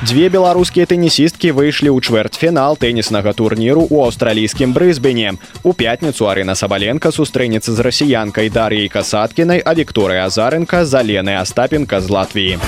Дзве 0.04 0.28
беларускія 0.28 0.84
тэнісісткі 0.84 1.56
выйшлі 1.56 1.88
ў 1.88 2.04
чвэртьфінал 2.04 2.76
тэніснага 2.76 3.32
турніру 3.32 3.88
ў 3.88 4.04
аўстралійскім 4.04 4.76
брызбене. 4.76 5.40
У 5.64 5.72
пятніцу 5.72 6.28
Арына 6.28 6.52
Сабаленко 6.52 7.08
сустрэнецца 7.08 7.72
з 7.72 7.80
расіянкай 7.80 8.52
Дар'яй 8.52 8.92
Касаткінай, 8.92 9.64
а 9.64 9.72
Вікторыя 9.72 10.28
Азарынка 10.28 10.84
за 10.84 11.00
Лены 11.00 11.40
Астапенка 11.40 12.04
з 12.04 12.12
Латвіі. 12.12 12.60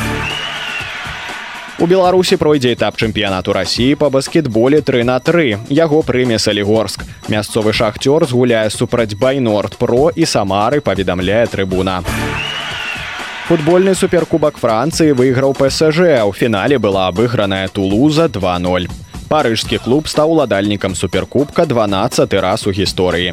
У 1.78 1.86
Беларусі 1.86 2.40
пройдзе 2.40 2.72
этап 2.72 2.96
чэмпіянату 2.96 3.52
рассіі 3.52 4.00
па 4.00 4.08
баскетболе 4.08 4.80
3 4.80 5.04
на 5.04 5.20
3. 5.20 5.68
Яго 5.68 6.00
прыме 6.00 6.40
Салігорск. 6.40 7.04
Мясцовы 7.28 7.76
шахцёр 7.76 8.24
згуляе 8.24 8.72
супраць 8.72 9.12
байнорд 9.12 9.76
про 9.76 10.08
і 10.16 10.24
самары 10.24 10.80
паведамляе 10.80 11.44
трыбуна. 11.46 12.00
Футбольны 13.48 13.94
суперкубак 13.96 14.58
францыі 14.60 15.14
выйграў 15.16 15.54
псж 15.56 16.04
у 16.28 16.32
фінале 16.36 16.76
была 16.76 17.08
абыграная 17.08 17.68
тулуза 17.72 18.28
20 18.28 18.92
парыжскі 19.30 19.78
клуб 19.80 20.08
стаў 20.12 20.36
уладальнікам 20.36 20.94
суперкубка 20.94 21.64
12 21.64 22.34
раз 22.44 22.66
у 22.66 22.72
гісторыі. 22.76 23.32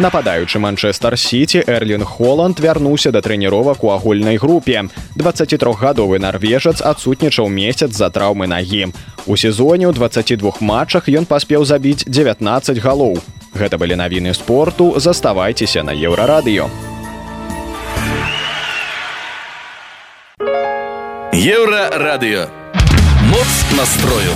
Нападаючы 0.00 0.58
манчестер 0.58 1.18
сити 1.18 1.60
эрлін 1.66 2.08
холланд 2.08 2.56
вярнуўся 2.56 3.12
да 3.12 3.20
трэніровак 3.20 3.84
у 3.84 3.92
агульнай 3.92 4.40
групе. 4.40 4.88
23гадовы 5.20 6.18
нарвежац 6.18 6.80
адсутнічаў 6.80 7.52
месяц 7.52 7.92
за 7.92 8.08
траўмы 8.08 8.48
нагі. 8.48 8.96
У 9.26 9.36
сезоне 9.36 9.86
ў 9.86 9.92
22 9.92 10.64
матчах 10.64 11.12
ён 11.12 11.28
паспеў 11.28 11.68
забіць 11.68 12.08
19 12.08 12.80
галоў. 12.80 13.20
Гэта 13.52 13.76
былі 13.76 14.00
навіны 14.00 14.32
спорту. 14.32 14.96
Заставайцеся 14.96 15.84
на 15.84 15.92
еўрарадыё 15.92 16.93
Еўрарадыё. 21.36 22.46
Моц 23.22 23.52
настрою. 23.76 24.30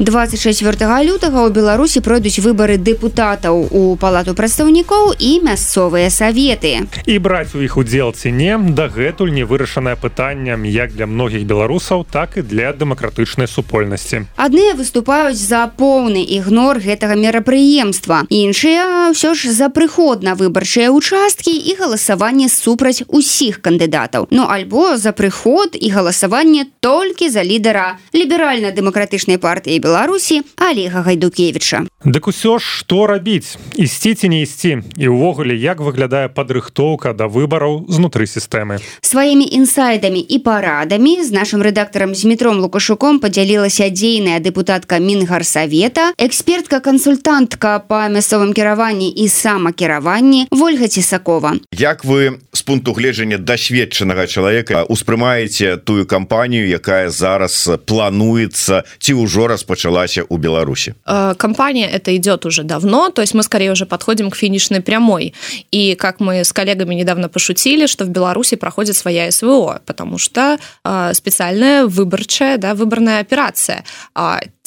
24 0.00 1.04
лютага 1.04 1.44
ў 1.44 1.52
беларусі 1.52 2.00
пройдуць 2.00 2.40
выбары 2.40 2.80
дэпутатаў 2.80 3.68
у 3.68 3.80
палату 4.00 4.32
прадстаўнікоў 4.32 5.12
і 5.20 5.44
мясцовыя 5.44 6.08
саветы 6.08 6.88
і 7.04 7.16
браць 7.20 7.52
у 7.52 7.60
іх 7.60 7.76
удзел 7.76 8.16
ці 8.16 8.32
не 8.32 8.56
дагэтуль 8.56 9.28
не 9.28 9.44
вырашанае 9.44 10.00
пытаннем 10.00 10.64
як 10.64 10.96
для 10.96 11.04
многіх 11.04 11.44
беларусаў 11.44 12.06
так 12.08 12.40
і 12.40 12.44
для 12.48 12.72
дэмакратычнай 12.72 13.44
супольнасці 13.44 14.24
адныя 14.40 14.72
выступаюць 14.72 15.36
за 15.36 15.68
поўны 15.68 16.24
ігнор 16.24 16.80
гэтага 16.80 17.20
мерапрыемства 17.20 18.24
іншыя 18.32 19.12
ўсё 19.12 19.36
ж 19.36 19.52
за 19.52 19.68
прыход 19.68 20.24
на 20.24 20.32
выбарчыя 20.32 20.88
участкі 20.88 21.52
і 21.52 21.76
галасаванне 21.76 22.48
супраць 22.48 23.04
усіх 23.04 23.60
кандыдатаў 23.60 24.32
ну 24.32 24.48
альбо 24.48 24.96
за 24.96 25.12
прыход 25.12 25.76
і 25.76 25.92
галасаванне 25.92 26.72
толькі 26.80 27.28
за 27.28 27.44
лідара 27.44 28.00
ліберальна-дэмакратычнай 28.16 29.36
партыі 29.36 29.76
беларус 29.76 29.89
беларусі 29.90 30.42
олега 30.70 31.02
гайдукевича 31.02 31.82
дык 32.04 32.28
усё 32.30 32.58
ж 32.58 32.64
што 32.64 33.06
рабіць? 33.06 33.58
Ісці 33.76 34.14
ці 34.14 34.28
не 34.28 34.42
ісці? 34.42 34.80
І 34.96 35.08
ўвогуле 35.12 35.52
як 35.52 35.82
выглядае 35.84 36.32
падрыхтоўка 36.32 37.12
да 37.12 37.28
выбараў 37.28 37.84
знутры 37.92 38.24
сістэмы? 38.24 38.80
Сваімі 39.02 39.44
інсайдамі 39.44 40.20
і 40.20 40.38
парадамі 40.38 41.20
з 41.20 41.34
нашим 41.34 41.60
рэдактарам 41.60 42.14
з 42.14 42.24
метром 42.24 42.62
лукашуком 42.62 43.20
подзялілася 43.20 43.90
дзейная 43.90 44.40
депутатка 44.40 44.96
мінгарсавета 44.96 46.14
экспертка 46.16 46.80
кансультантка 46.80 47.82
по 47.84 48.06
мясцовым 48.08 48.54
кіраванні 48.54 49.10
і 49.10 49.28
самакіраванні 49.28 50.46
ольга 50.50 50.88
цесакова 50.88 51.58
як 51.74 52.04
вы 52.04 52.38
з 52.52 52.62
пункту 52.62 52.92
гледжання 52.92 53.38
дасведчанага 53.38 54.26
чалавека 54.26 54.84
успрымаеце 54.88 55.76
тую 55.76 56.06
кампанію 56.06 56.64
якая 56.68 57.10
зараз 57.10 57.68
плануецца 57.84 58.88
ці 58.98 59.12
ўжо 59.20 59.52
распачала 59.52 59.79
началася 59.80 60.24
у 60.28 60.36
Беларуси? 60.36 60.94
Э, 61.06 61.34
компания 61.34 61.88
это 61.88 62.14
идет 62.16 62.46
уже 62.46 62.62
давно, 62.62 63.08
то 63.10 63.22
есть 63.22 63.34
мы 63.34 63.42
скорее 63.42 63.72
уже 63.72 63.86
подходим 63.86 64.30
к 64.30 64.36
финишной 64.36 64.80
прямой. 64.80 65.32
И 65.72 65.94
как 65.94 66.20
мы 66.20 66.44
с 66.44 66.52
коллегами 66.52 66.94
недавно 66.94 67.28
пошутили, 67.28 67.86
что 67.86 68.04
в 68.04 68.08
Беларуси 68.08 68.56
проходит 68.56 68.96
своя 68.96 69.30
СВО, 69.30 69.80
потому 69.86 70.18
что 70.18 70.58
э, 70.84 71.14
специальная 71.14 71.86
выборчая, 71.86 72.58
да, 72.58 72.74
выборная 72.74 73.20
операция. 73.20 73.84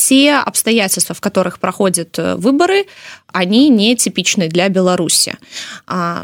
Те 0.07 0.33
обстоятельства, 0.33 1.15
в 1.15 1.21
которых 1.21 1.59
проходят 1.59 2.19
э, 2.19 2.35
выборы, 2.35 2.87
они 3.31 3.69
не 3.69 3.95
типичны 3.95 4.47
для 4.47 4.69
Беларуси. 4.69 5.37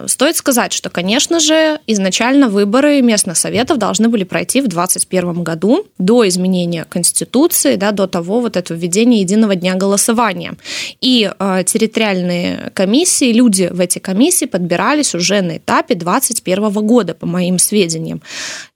Стоит 0.06 0.36
сказать, 0.36 0.74
что, 0.74 0.90
конечно 0.90 1.40
же, 1.40 1.80
изначально 1.88 2.50
выборы 2.50 3.02
местных 3.02 3.38
советов 3.38 3.78
должны 3.78 4.10
были 4.10 4.26
пройти 4.26 4.62
в 4.62 4.68
2021 4.68 5.44
году 5.44 5.88
до 5.98 6.28
изменения 6.28 6.86
Конституции, 6.86 7.78
да, 7.78 7.92
до 7.92 8.06
того 8.06 8.42
вот 8.42 8.58
этого 8.58 8.78
введения 8.78 9.22
единого 9.22 9.56
дня 9.56 9.76
голосования. 9.76 10.54
И 11.02 11.32
э, 11.40 11.64
территориальные 11.66 12.72
комиссии, 12.76 13.32
люди 13.32 13.70
в 13.72 13.80
эти 13.80 14.00
комиссии 14.00 14.46
подбирались 14.46 15.16
уже 15.16 15.42
на 15.42 15.58
этапе 15.58 15.96
2021 15.96 16.72
года, 16.86 17.14
по 17.16 17.26
моим 17.26 17.58
сведениям 17.58 18.22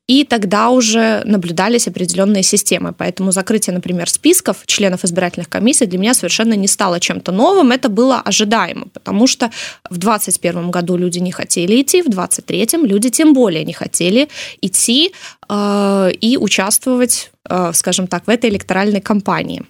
и 0.08 0.26
тогда 0.26 0.70
уже 0.70 1.22
наблюдались 1.26 1.88
определенные 1.88 2.44
системы. 2.44 2.94
Поэтому 2.98 3.32
закрытие, 3.32 3.74
например, 3.74 4.10
списков 4.10 4.64
членов 4.66 5.06
избирательных 5.06 5.50
комиссий 5.50 5.86
для 5.86 5.98
меня 5.98 6.14
совершенно 6.14 6.54
не 6.54 6.68
стало 6.68 7.00
чем-то 7.00 7.32
новым. 7.32 7.72
Это 7.72 7.90
было 7.90 8.20
ожидаемо, 8.20 8.88
потому 8.94 9.28
что 9.28 9.50
в 9.90 9.98
2021 9.98 10.72
году 10.72 10.98
люди 10.98 11.20
не 11.20 11.32
хотели 11.32 11.82
идти, 11.82 12.02
в 12.02 12.10
2023 12.10 12.86
люди 12.86 13.10
тем 13.10 13.34
более 13.34 13.64
не 13.64 13.74
хотели 13.74 14.28
идти 14.62 15.14
э, 15.48 16.12
и 16.20 16.38
участвовать 16.38 17.33
скажем 17.74 18.08
так, 18.08 18.26
в 18.26 18.30
этой 18.30 18.50
электоральной 18.50 19.02
кампании. 19.02 19.64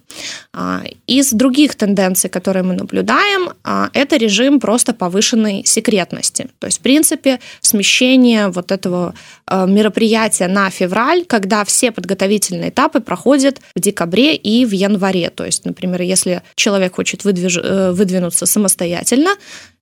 А, 0.54 0.84
из 1.08 1.32
других 1.32 1.76
тенденций, 1.76 2.30
которые 2.30 2.64
мы 2.64 2.76
наблюдаем, 2.76 3.50
а, 3.64 3.90
это 3.94 4.18
режим 4.18 4.60
просто 4.60 4.94
повышенной 4.94 5.64
секретности. 5.66 6.48
То 6.60 6.68
есть, 6.68 6.80
в 6.80 6.82
принципе, 6.82 7.40
смещение 7.62 8.50
вот 8.50 8.72
этого 8.72 9.14
э, 9.48 9.66
мероприятия 9.68 10.48
на 10.48 10.70
февраль, 10.70 11.26
когда 11.26 11.64
все 11.64 11.92
подготовительные 11.92 12.70
этапы 12.70 13.00
проходят 13.00 13.62
в 13.76 13.80
декабре 13.80 14.36
и 14.36 14.66
в 14.66 14.72
январе. 14.72 15.30
То 15.30 15.46
есть, 15.46 15.66
например, 15.66 16.02
если 16.02 16.42
человек 16.56 16.96
хочет 16.96 17.24
выдвиж... 17.24 17.58
Э, 17.58 17.92
выдвинуться 17.92 18.46
самостоятельно, 18.46 19.32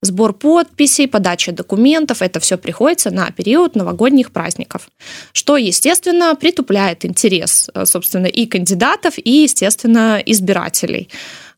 сбор 0.01 0.33
подписей, 0.33 1.07
подача 1.07 1.51
документов, 1.51 2.21
это 2.21 2.39
все 2.39 2.57
приходится 2.57 3.11
на 3.11 3.29
период 3.31 3.75
новогодних 3.75 4.31
праздников, 4.31 4.89
что, 5.33 5.57
естественно, 5.57 6.35
притупляет 6.35 7.05
интерес, 7.05 7.69
э, 7.73 7.80
собственно, 7.85 8.27
и 8.27 8.45
кандидатов, 8.45 9.15
и, 9.17 9.43
естественно, 9.43 10.21
избирателей. 10.25 11.09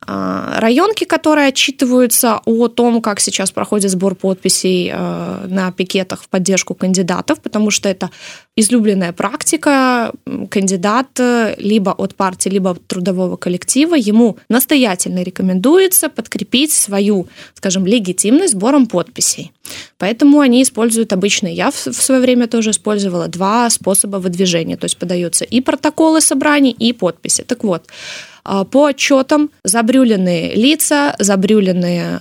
А, 0.05 0.59
районки, 0.59 1.05
которые 1.05 1.47
отчитываются 1.47 2.41
о 2.45 2.67
том, 2.67 3.01
как 3.01 3.19
сейчас 3.19 3.51
проходит 3.51 3.91
сбор 3.91 4.15
подписей 4.15 4.91
э, 4.93 5.47
на 5.47 5.71
пикетах 5.71 6.23
в 6.23 6.29
поддержку 6.29 6.73
кандидатов, 6.73 7.39
потому 7.41 7.71
что 7.71 7.89
это 7.89 8.09
излюбленная 8.55 9.13
практика. 9.13 10.11
Кандидат 10.49 11.19
э, 11.19 11.55
либо 11.57 11.91
от 11.91 12.15
партии, 12.15 12.49
либо 12.49 12.71
от 12.71 12.85
трудового 12.87 13.37
коллектива, 13.37 13.95
ему 13.95 14.37
настоятельно 14.49 15.23
рекомендуется 15.23 16.09
подкрепить 16.09 16.71
свою, 16.71 17.27
скажем, 17.53 17.85
легитимность 17.85 18.53
сбором 18.53 18.87
подписей. 18.87 19.51
Поэтому 19.97 20.39
они 20.41 20.61
используют 20.61 21.13
обычно, 21.13 21.47
я 21.47 21.71
в 21.71 21.93
свое 21.93 22.19
время 22.19 22.47
тоже 22.47 22.71
использовала 22.71 23.27
два 23.27 23.69
способа 23.69 24.17
выдвижения, 24.17 24.75
то 24.75 24.85
есть 24.85 24.97
подаются 24.97 25.45
и 25.45 25.61
протоколы 25.61 26.19
собраний, 26.19 26.71
и 26.71 26.91
подписи. 26.93 27.43
Так 27.43 27.63
вот, 27.63 27.83
а, 27.87 28.33
по 28.43 28.86
отчетам 28.86 29.49
забрюленные 29.63 30.56
лица, 30.56 31.15
забрюленные 31.19 32.19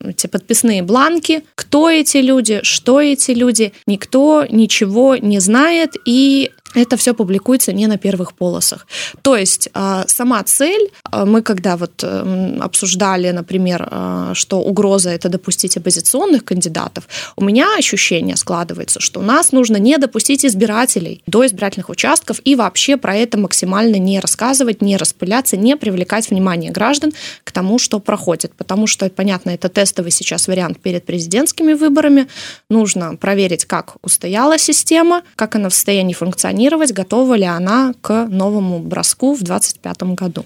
эти 0.00 0.26
подписные 0.26 0.82
бланки, 0.82 1.44
кто 1.54 1.90
эти 1.90 2.18
люди, 2.18 2.60
что 2.62 3.00
эти 3.00 3.32
люди, 3.32 3.72
никто 3.86 4.46
ничего 4.48 5.16
не 5.16 5.40
знает, 5.40 5.94
и 6.06 6.50
это 6.74 6.96
все 6.96 7.14
публикуется 7.14 7.72
не 7.72 7.86
на 7.86 7.98
первых 7.98 8.34
полосах. 8.34 8.86
То 9.22 9.36
есть 9.36 9.68
а, 9.74 10.04
сама 10.06 10.42
цель, 10.44 10.90
а, 11.04 11.24
мы 11.24 11.42
когда 11.42 11.76
вот 11.76 12.02
эм, 12.02 12.60
обсуждали, 12.62 13.30
например, 13.30 13.88
а, 13.90 14.32
что 14.34 14.60
угроза 14.60 15.10
это 15.10 15.28
допустить 15.28 15.76
оппозиционных 15.76 16.44
кандидатов, 16.44 17.08
у 17.36 17.44
меня 17.44 17.76
ощущение 17.78 18.36
складывается, 18.36 19.00
что 19.00 19.20
у 19.20 19.22
нас 19.22 19.52
нужно 19.52 19.76
не 19.76 19.96
допустить 19.98 20.44
избирателей 20.44 21.22
до 21.26 21.46
избирательных 21.46 21.88
участков 21.88 22.40
и 22.44 22.56
вообще 22.56 22.96
про 22.96 23.16
это 23.16 23.38
максимально 23.38 23.96
не 23.96 24.20
рассказывать, 24.20 24.82
не 24.82 24.96
распыляться, 24.96 25.56
не 25.56 25.76
привлекать 25.76 26.30
внимание 26.30 26.70
граждан 26.70 27.12
к 27.44 27.52
тому, 27.52 27.78
что 27.78 28.00
проходит. 28.00 28.52
Потому 28.56 28.86
что, 28.86 29.08
понятно, 29.10 29.50
это 29.50 29.68
тестовый 29.68 30.10
сейчас 30.10 30.48
вариант 30.48 30.80
перед 30.80 31.06
президентскими 31.06 31.72
выборами. 31.72 32.26
Нужно 32.68 33.16
проверить, 33.16 33.64
как 33.64 33.96
устояла 34.02 34.58
система, 34.58 35.22
как 35.36 35.54
она 35.54 35.68
в 35.68 35.74
состоянии 35.74 36.14
функционировать, 36.14 36.63
планировать, 36.64 36.92
готова 36.92 37.36
ли 37.36 37.44
она 37.44 37.94
к 38.00 38.26
новому 38.30 38.78
броску 38.78 39.34
в 39.34 39.42
25 39.42 40.02
году. 40.02 40.44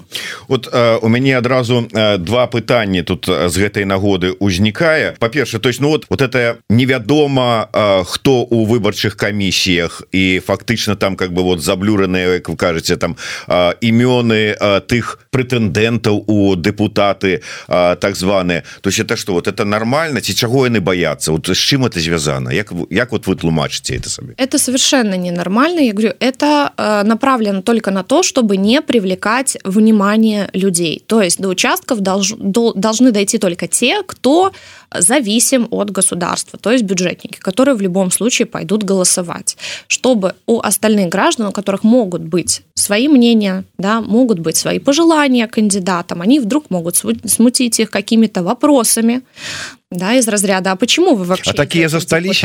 Вот 0.48 0.68
э, 0.72 0.98
у 1.02 1.08
мяне 1.08 1.38
адразу 1.38 1.88
э, 1.92 2.18
два 2.18 2.46
пытання 2.46 3.02
тут 3.02 3.26
з 3.26 3.58
гэтай 3.58 3.84
нагоды 3.84 4.32
узнікае 4.40 5.14
па-перша 5.18 5.58
то 5.58 5.68
есть 5.68 5.80
ну 5.80 5.88
вот 5.88 6.06
вот 6.10 6.20
это 6.22 6.56
невядома 6.70 7.68
э, 7.72 8.04
хто 8.04 8.42
у 8.42 8.66
выбарчых 8.66 9.16
камісіях 9.16 10.02
і 10.12 10.40
фактычна 10.46 10.96
там 10.96 11.16
как 11.16 11.32
бы 11.32 11.42
вот 11.42 11.60
заблюраныя 11.60 12.34
як 12.34 12.48
вы 12.48 12.56
кажаце 12.56 12.96
там 12.96 13.16
э, 13.48 13.72
імёны 13.80 14.56
э, 14.58 14.80
тых 14.80 15.18
прэтэндэнтаў 15.30 16.24
у 16.26 16.56
депутаты 16.56 17.42
э, 17.68 17.96
так 18.00 18.16
званые. 18.16 18.62
То 18.80 18.90
есть 18.90 19.00
это 19.00 19.16
что 19.16 19.32
вот 19.34 19.46
это 19.46 19.64
нормально? 19.64 20.20
Ці 20.20 20.34
чаго 20.34 20.66
яны 20.66 20.80
боятся? 20.80 21.32
Вот 21.32 21.46
з 21.46 21.58
чым 21.58 21.84
это 21.84 22.00
звязана 22.00 22.50
як 22.50 22.72
як 22.90 23.12
вот 23.12 23.26
вы 23.26 23.36
тлумачыце 23.36 23.96
это 23.96 24.08
сабе 24.08 24.34
это 24.36 24.58
совершенно 24.58 25.16
ненормально. 25.16 25.80
Я 25.80 25.92
говорю 25.92 26.07
говорю, 26.08 26.16
это 26.20 26.72
э, 26.76 27.02
направлено 27.04 27.62
только 27.62 27.90
на 27.90 28.02
то, 28.02 28.22
чтобы 28.22 28.56
не 28.56 28.80
привлекать 28.80 29.56
внимание 29.64 30.48
людей. 30.52 31.02
То 31.06 31.22
есть 31.22 31.40
до 31.40 31.48
участков 31.48 32.00
долж, 32.00 32.34
до, 32.38 32.72
должны 32.72 33.12
дойти 33.12 33.38
только 33.38 33.66
те, 33.68 34.02
кто 34.02 34.52
зависим 34.94 35.68
от 35.70 35.90
государства, 35.90 36.58
то 36.58 36.70
есть 36.70 36.84
бюджетники, 36.84 37.38
которые 37.38 37.74
в 37.74 37.80
любом 37.80 38.10
случае 38.10 38.46
пойдут 38.46 38.84
голосовать, 38.84 39.56
чтобы 39.86 40.34
у 40.46 40.60
остальных 40.60 41.08
граждан, 41.08 41.46
у 41.46 41.52
которых 41.52 41.84
могут 41.84 42.22
быть 42.22 42.62
свои 42.74 43.08
мнения, 43.08 43.64
да, 43.78 44.00
могут 44.00 44.38
быть 44.38 44.56
свои 44.56 44.78
пожелания 44.78 45.46
кандидатам, 45.46 46.22
они 46.22 46.40
вдруг 46.40 46.70
могут 46.70 46.96
смутить 46.96 47.80
их 47.80 47.90
какими-то 47.90 48.42
вопросами, 48.42 49.22
да, 49.90 50.14
из 50.14 50.28
разряда, 50.28 50.72
а 50.72 50.76
почему 50.76 51.14
вы 51.14 51.24
вообще... 51.24 51.50
А 51.50 51.54
такие 51.54 51.88
застались? 51.88 52.44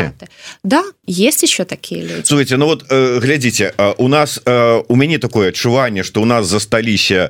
Да, 0.64 0.84
есть 1.06 1.44
еще 1.44 1.66
такие 1.66 2.02
люди. 2.02 2.24
Слушайте, 2.24 2.56
ну 2.56 2.68
вот, 2.68 2.86
э, 2.90 3.20
глядите, 3.20 3.74
э, 3.78 3.94
у 3.98 4.08
нас, 4.08 4.40
э, 4.46 4.82
у 4.88 4.96
меня 4.96 5.20
такое 5.20 5.50
отчувание, 5.50 6.04
что 6.04 6.22
у 6.22 6.26
нас 6.26 6.48
застались, 6.48 7.12
э, 7.12 7.30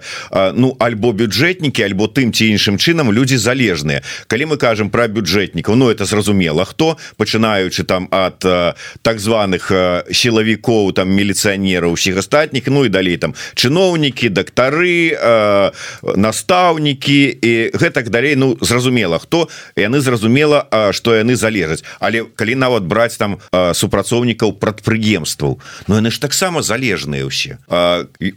ну, 0.54 0.76
альбо 0.80 1.14
бюджетники, 1.14 1.82
альбо 1.82 2.08
тым 2.08 2.32
ці 2.32 2.46
іншым 2.46 2.78
чынам 2.78 3.12
люди 3.12 3.36
залежные. 3.36 4.04
Коли 4.28 4.46
мы 4.46 4.58
кажем 4.58 4.92
про 4.92 5.03
бюджетников, 5.08 5.76
ну, 5.76 5.90
это 5.90 6.06
зразумело, 6.06 6.66
кто, 6.66 6.98
починаючи 7.18 7.84
там 7.84 8.10
э, 8.12 8.74
так 9.02 9.20
званых 9.20 9.72
силовиков, 10.12 10.94
там, 10.94 11.12
милиционеров, 11.12 12.00
всех 12.00 12.18
остатних, 12.18 12.68
ну 12.68 12.86
и 12.86 12.90
далее 12.90 13.18
там 13.18 13.36
чиновники, 13.56 14.28
докторы, 14.30 15.18
э, 15.20 15.72
наставники 16.16 17.38
и 17.42 17.72
гэтак 17.74 18.10
далее, 18.10 18.36
ну, 18.36 18.58
зразумело, 18.62 19.20
кто, 19.20 19.50
и 19.76 19.82
они 19.82 20.00
зразумела 20.00 20.68
что 20.92 21.16
яны 21.16 21.36
залежаць 21.36 21.84
але 22.00 22.24
калі 22.36 22.56
нават 22.56 22.84
браць 22.84 23.18
там 23.18 23.38
супрацоўнікаў 23.52 24.58
прадпрыемстваў 24.60 25.60
но 25.88 26.00
яны 26.00 26.12
ж 26.12 26.20
таксама 26.20 26.62
залежныя 26.62 27.26
ўсе. 27.26 27.60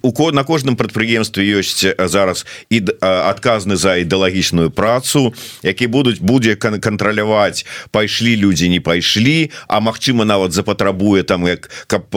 У 0.02 0.10
ко 0.12 0.32
на 0.32 0.44
кожным 0.44 0.76
прадпрыемстве 0.76 1.44
ёсць 1.44 1.84
зараз 1.84 2.46
і 2.70 2.82
адказны 3.00 3.76
за 3.76 3.96
ідэалагічную 4.02 4.70
працу 4.70 5.34
які 5.62 5.86
будуць 5.86 6.20
будзе 6.20 6.55
кантраляваць 6.56 7.64
пайшлі 7.90 8.36
людзі 8.36 8.68
не 8.68 8.80
пайшлі 8.80 9.50
а 9.68 9.80
Мачыма 9.80 10.24
нават 10.24 10.52
запатрабуе 10.52 11.22
там 11.22 11.46
як 11.46 11.70
каб 11.86 12.10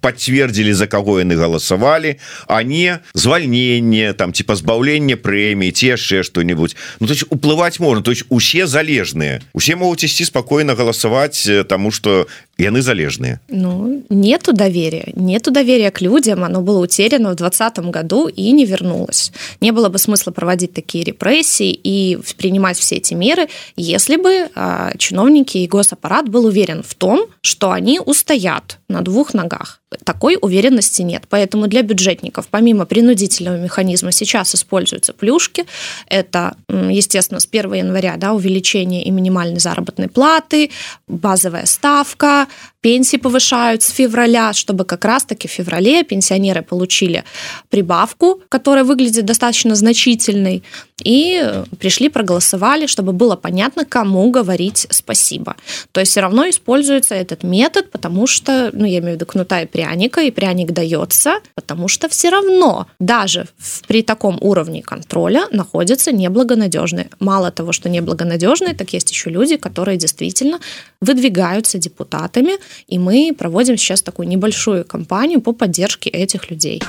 пацвердзілі 0.00 0.72
за 0.72 0.86
каго 0.86 1.18
яны 1.20 1.36
галасавалі 1.36 2.18
а 2.46 2.62
не 2.62 3.00
звальненне 3.14 4.12
там 4.12 4.32
ці 4.32 4.44
пазбаўленне 4.44 5.16
прэміі 5.16 5.72
ці 5.72 5.94
яшчэ 5.94 6.22
что-нибудь 6.22 6.76
ну, 7.00 7.08
уплываць 7.30 7.80
можна 7.80 8.02
то 8.02 8.10
есть 8.10 8.24
усе 8.28 8.66
залежны 8.66 9.04
залежныя. 9.14 9.40
Усе 9.52 9.76
могуць 9.76 10.04
ісці 10.04 10.24
спокойно 10.24 10.74
галасаваць 10.74 11.48
тому 11.68 11.90
что 11.90 12.26
яны 12.58 12.82
залежныя. 12.82 13.40
Ну 13.48 14.02
нету 14.10 14.52
доверия 14.52 15.12
нету 15.14 15.50
доверия 15.50 15.90
к 15.90 16.00
людям 16.00 16.44
оно 16.44 16.60
было 16.60 16.80
утеряно 16.80 17.30
в 17.30 17.36
двадцатом 17.36 17.90
году 17.90 18.28
и 18.28 18.52
не 18.52 18.64
вернулось. 18.64 19.32
Не 19.60 19.72
было 19.72 19.88
бы 19.88 19.98
смысла 19.98 20.32
проводить 20.32 20.72
такие 20.72 21.04
репрессии 21.04 21.72
и 21.72 22.18
принимать 22.36 22.78
все 22.78 22.96
эти 22.96 23.14
меры 23.14 23.48
если 23.84 24.16
бы 24.16 24.50
чиновники 24.98 25.58
и 25.58 25.66
госаппарат 25.66 26.28
был 26.28 26.46
уверен 26.46 26.82
в 26.82 26.94
том 26.94 27.26
что 27.40 27.70
они 27.72 28.00
устоят 28.00 28.78
на 28.88 29.02
двух 29.02 29.34
ногах 29.34 29.80
такой 30.04 30.38
уверенности 30.40 31.02
нет 31.02 31.24
поэтому 31.28 31.66
для 31.66 31.82
бюджетников 31.82 32.48
помимо 32.50 32.86
принудительного 32.86 33.56
механизма 33.56 34.12
сейчас 34.12 34.54
используются 34.54 35.12
плюшки 35.12 35.64
это 36.08 36.56
естественно 36.68 37.40
с 37.40 37.48
1 37.50 37.72
января 37.74 38.16
да, 38.16 38.32
увеличение 38.32 39.04
и 39.04 39.10
минимальной 39.10 39.60
заработной 39.60 40.08
платы 40.08 40.70
базовая 41.06 41.66
ставка 41.66 42.46
пенсии 42.84 43.16
повышают 43.16 43.82
с 43.82 43.88
февраля, 43.88 44.52
чтобы 44.52 44.84
как 44.84 45.06
раз-таки 45.06 45.48
в 45.48 45.50
феврале 45.50 46.04
пенсионеры 46.04 46.60
получили 46.60 47.24
прибавку, 47.70 48.42
которая 48.50 48.84
выглядит 48.84 49.24
достаточно 49.24 49.74
значительной, 49.74 50.62
и 51.02 51.62
пришли, 51.78 52.10
проголосовали, 52.10 52.86
чтобы 52.86 53.14
было 53.14 53.36
понятно, 53.36 53.86
кому 53.86 54.30
говорить 54.30 54.86
спасибо. 54.90 55.56
То 55.92 56.00
есть 56.00 56.12
все 56.12 56.20
равно 56.20 56.48
используется 56.50 57.14
этот 57.14 57.42
метод, 57.42 57.90
потому 57.90 58.26
что, 58.26 58.70
ну, 58.74 58.84
я 58.84 58.98
имею 58.98 59.12
в 59.12 59.14
виду 59.14 59.24
кнута 59.24 59.62
и 59.62 59.66
пряника, 59.84 60.20
и 60.20 60.30
пряник 60.30 60.72
дается, 60.72 61.40
потому 61.54 61.88
что 61.88 62.08
все 62.08 62.30
равно 62.30 62.86
даже 62.98 63.46
при 63.86 64.02
таком 64.02 64.38
уровне 64.40 64.82
контроля 64.82 65.46
находятся 65.52 66.12
неблагонадежные. 66.12 67.08
Мало 67.20 67.50
того, 67.50 67.72
что 67.72 67.88
неблагонадежные, 67.88 68.74
так 68.74 68.94
есть 68.94 69.10
еще 69.10 69.30
люди, 69.30 69.56
которые 69.56 69.98
действительно 69.98 70.58
выдвигаются 71.00 71.78
депутатами, 71.78 72.52
и 72.88 72.98
мы 72.98 73.34
проводим 73.36 73.76
сейчас 73.76 74.02
такую 74.02 74.28
небольшую 74.28 74.84
кампанию 74.84 75.40
по 75.40 75.52
поддержке 75.52 76.10
этих 76.10 76.50
людей. 76.50 76.82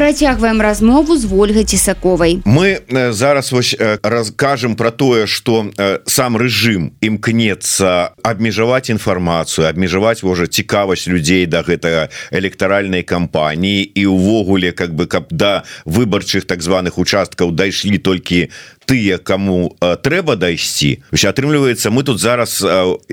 Працягваем 0.00 0.62
размову 0.62 1.16
з 1.16 1.28
ольгай 1.28 1.64
цісаковай 1.64 2.40
мы 2.48 2.80
зараз 3.12 3.52
вось 3.52 3.76
раскажем 4.02 4.74
про 4.74 4.90
тое 4.90 5.26
что 5.26 5.68
сам 6.06 6.40
рэжым 6.40 6.96
імкнецца 7.04 8.16
абмежаваць 8.24 8.88
інфармацыю 8.88 9.68
абмежаваць 9.68 10.24
можа 10.24 10.48
цікавасць 10.48 11.04
людзей 11.04 11.44
да 11.44 11.60
гэтага 11.60 12.08
электаральнай 12.32 13.04
кампаніі. 13.04 13.92
І 13.92 14.06
увогуле 14.06 14.72
как 14.72 14.96
бы 14.96 15.04
каб 15.04 15.28
да 15.28 15.68
выбарчых 15.84 16.48
так 16.48 16.64
званых 16.64 16.96
участкаў 16.96 17.52
дайшлі 17.52 18.00
толькі 18.00 18.48
тыя 18.90 19.22
кому 19.22 19.78
трэба 19.78 20.34
дайсці. 20.34 20.98
Атрымліваецца 21.14 21.94
мы 21.94 22.02
тут 22.02 22.18
зараз 22.18 22.58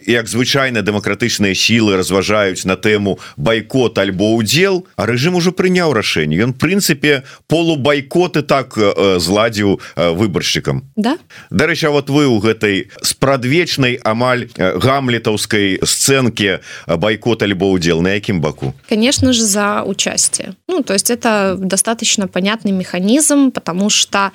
як 0.10 0.26
звычайна 0.26 0.82
дэмакратычныя 0.82 1.54
сілы 1.54 2.02
разважаюць 2.02 2.66
на 2.66 2.74
тэму 2.74 3.22
байкот 3.38 4.02
альбо 4.02 4.34
удзел 4.34 4.88
а 4.98 5.06
рэжым 5.06 5.38
ужо 5.38 5.54
прыняў 5.54 5.94
рашэнне. 5.94 6.34
Ён 6.42 6.58
прынцыпе 6.58 7.22
полубайкоты 7.46 8.42
так 8.42 8.74
зладзіў 9.22 9.78
выбаршчыкам. 9.94 10.82
Да. 10.96 11.22
Дарэча 11.54 11.94
вот 11.94 12.10
вы 12.10 12.26
у 12.26 12.42
гэтай 12.42 12.90
спрадвечнай 13.06 14.02
амаль 14.02 14.50
гамлетаўскай 14.58 15.78
сцэнке 15.86 16.66
байкот 16.90 17.46
альбо 17.46 17.70
удзел 17.70 18.02
на 18.02 18.18
якім 18.18 18.42
баку? 18.42 18.74
Конечно 18.90 19.30
же 19.30 19.44
за 19.46 19.84
участие. 19.86 20.56
Ну 20.68 20.82
то 20.82 20.94
есть 20.94 21.12
это 21.12 21.54
достаточно 21.60 22.28
понятный 22.28 22.72
механизм 22.72 23.52
потому 23.52 23.92
что 23.92 24.32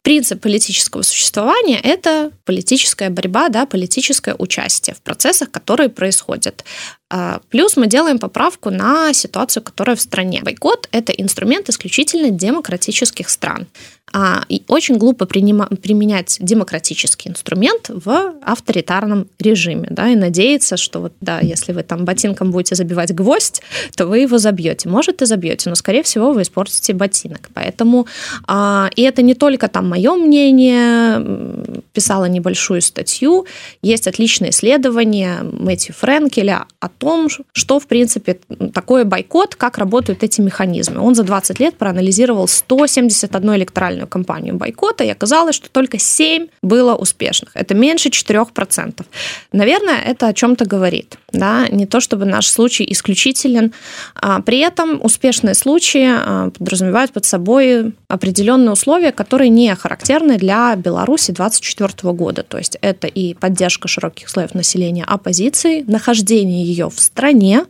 при 0.00 0.21
принцип 0.22 0.40
политического 0.40 1.02
существования– 1.02 1.80
это 1.82 2.30
политическая 2.44 3.10
борьба, 3.10 3.48
да, 3.48 3.66
политическое 3.66 4.36
участие 4.38 4.94
в 4.94 5.02
процессах, 5.02 5.50
которые 5.50 5.88
происходят. 5.88 6.64
А, 7.14 7.40
плюс 7.50 7.76
мы 7.76 7.88
делаем 7.88 8.18
поправку 8.18 8.70
на 8.70 9.12
ситуацию, 9.12 9.62
которая 9.62 9.96
в 9.96 10.00
стране. 10.00 10.40
Бойкот– 10.42 10.88
это 10.92 11.12
инструмент 11.12 11.68
исключительно 11.68 12.30
демократических 12.30 13.28
стран. 13.28 13.66
А, 14.14 14.44
и 14.48 14.62
очень 14.68 14.98
глупо 14.98 15.24
применять 15.24 16.36
демократический 16.40 17.30
инструмент 17.30 17.88
в 17.88 18.34
авторитарном 18.42 19.26
режиме, 19.38 19.88
да, 19.90 20.10
и 20.10 20.16
надеяться, 20.16 20.76
что 20.76 21.00
вот, 21.00 21.12
да, 21.20 21.40
если 21.40 21.72
вы 21.72 21.82
там 21.82 22.04
ботинком 22.04 22.50
будете 22.50 22.74
забивать 22.74 23.14
гвоздь, 23.14 23.62
то 23.96 24.06
вы 24.06 24.18
его 24.18 24.36
забьете. 24.36 24.88
Может, 24.88 25.22
и 25.22 25.26
забьете, 25.26 25.70
но, 25.70 25.76
скорее 25.76 26.02
всего, 26.02 26.32
вы 26.32 26.42
испортите 26.42 26.92
ботинок. 26.92 27.48
Поэтому, 27.54 28.06
а, 28.46 28.90
и 28.96 29.02
это 29.02 29.22
не 29.22 29.34
только 29.34 29.68
там 29.68 29.88
мое 29.88 30.14
мнение, 30.14 31.82
писала 31.94 32.26
небольшую 32.26 32.82
статью, 32.82 33.46
есть 33.80 34.06
отличное 34.06 34.50
исследование 34.50 35.42
Мэтью 35.42 35.94
Френкеля 35.94 36.66
о 36.80 36.88
том, 37.02 37.28
что, 37.52 37.80
в 37.80 37.88
принципе, 37.88 38.38
такое 38.72 39.04
бойкот, 39.04 39.56
как 39.56 39.78
работают 39.78 40.22
эти 40.22 40.40
механизмы. 40.40 41.00
Он 41.00 41.16
за 41.16 41.24
20 41.24 41.58
лет 41.58 41.76
проанализировал 41.76 42.46
171 42.46 43.56
электоральную 43.56 44.06
кампанию 44.06 44.54
бойкота, 44.54 45.02
и 45.02 45.08
оказалось, 45.08 45.56
что 45.56 45.68
только 45.68 45.98
7 45.98 46.46
было 46.62 46.94
успешных. 46.94 47.50
Это 47.54 47.74
меньше 47.74 48.08
4%. 48.10 49.04
Наверное, 49.52 49.98
это 50.00 50.28
о 50.28 50.32
чем-то 50.32 50.64
говорит. 50.64 51.16
Да? 51.32 51.66
Не 51.70 51.86
то, 51.86 51.98
чтобы 51.98 52.24
наш 52.24 52.46
случай 52.46 52.86
исключителен. 52.88 53.72
А 54.14 54.40
при 54.40 54.60
этом 54.60 55.00
успешные 55.02 55.54
случаи 55.54 56.06
а, 56.08 56.50
подразумевают 56.50 57.12
под 57.12 57.24
собой 57.24 57.94
определенные 58.06 58.70
условия, 58.70 59.10
которые 59.10 59.48
не 59.48 59.74
характерны 59.74 60.38
для 60.38 60.76
Беларуси 60.76 61.32
2024 61.32 62.12
года. 62.14 62.44
То 62.44 62.58
есть 62.58 62.78
это 62.80 63.08
и 63.08 63.34
поддержка 63.34 63.88
широких 63.88 64.28
слоев 64.28 64.54
населения 64.54 65.04
оппозиции, 65.04 65.82
нахождение 65.88 66.64
ее 66.64 66.91
в 66.94 67.00
стране, 67.00 67.64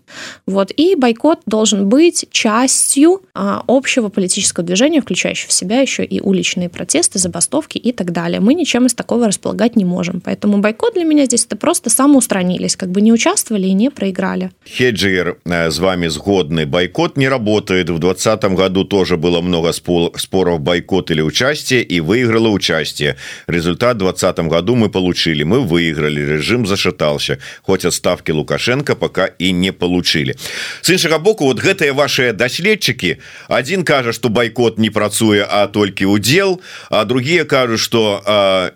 вот, 0.46 0.70
и 0.76 0.94
бойкот 0.94 1.40
должен 1.46 1.88
быть 1.88 2.26
частью 2.30 3.22
а, 3.34 3.62
общего 3.66 4.08
политического 4.08 4.64
движения, 4.64 5.00
включающего 5.00 5.48
в 5.50 5.52
себя 5.52 5.80
еще 5.80 6.04
и 6.04 6.20
уличные 6.20 6.68
протесты, 6.68 7.18
забастовки 7.18 7.78
и 7.78 7.92
так 7.92 8.12
далее. 8.12 8.40
Мы 8.40 8.54
ничем 8.54 8.86
из 8.86 8.94
такого 8.94 9.26
располагать 9.26 9.76
не 9.76 9.84
можем. 9.84 10.20
Поэтому 10.20 10.58
бойкот 10.58 10.94
для 10.94 11.04
меня 11.04 11.24
здесь 11.26 11.46
это 11.46 11.56
просто 11.56 11.90
самоустранились, 11.90 12.76
как 12.76 12.90
бы 12.90 13.00
не 13.00 13.12
участвовали 13.12 13.66
и 13.66 13.72
не 13.72 13.90
проиграли. 13.90 14.50
Хеджер 14.66 15.38
э, 15.44 15.70
с 15.70 15.78
вами 15.78 16.08
сгодный. 16.08 16.66
Бойкот 16.66 17.16
не 17.16 17.28
работает. 17.28 17.90
В 17.90 17.98
2020 17.98 18.44
году 18.56 18.84
тоже 18.84 19.16
было 19.16 19.40
много 19.40 19.72
споров 19.72 20.60
бойкот 20.60 21.10
или 21.10 21.20
участие, 21.20 21.82
и 21.82 22.00
выиграло 22.00 22.48
участие. 22.48 23.16
Результат 23.46 23.96
в 23.96 24.00
2020 24.00 24.48
году 24.48 24.74
мы 24.74 24.88
получили. 24.88 25.42
Мы 25.42 25.60
выиграли. 25.60 26.20
Режим 26.20 26.66
зашатался. 26.66 27.38
Хоть 27.62 27.84
от 27.84 27.94
ставки 27.94 28.30
Лукашенко 28.30 28.52
лукашенко 28.52 28.96
пока 29.02 29.28
і 29.38 29.52
не 29.52 29.72
получили 29.72 30.34
с 30.80 30.90
іншага 30.90 31.18
боку 31.18 31.50
вот 31.50 31.58
гэтыя 31.58 31.90
ваши 31.92 32.30
даследчыкі 32.32 33.18
один 33.48 33.82
кажа 33.82 34.12
что 34.12 34.28
бойкот 34.28 34.78
не 34.78 34.90
працуе 34.90 35.42
а 35.42 35.66
толькі 35.66 36.06
удел 36.06 36.62
а 36.90 37.04
другие 37.04 37.44
кажуць 37.44 37.82
что 37.82 38.22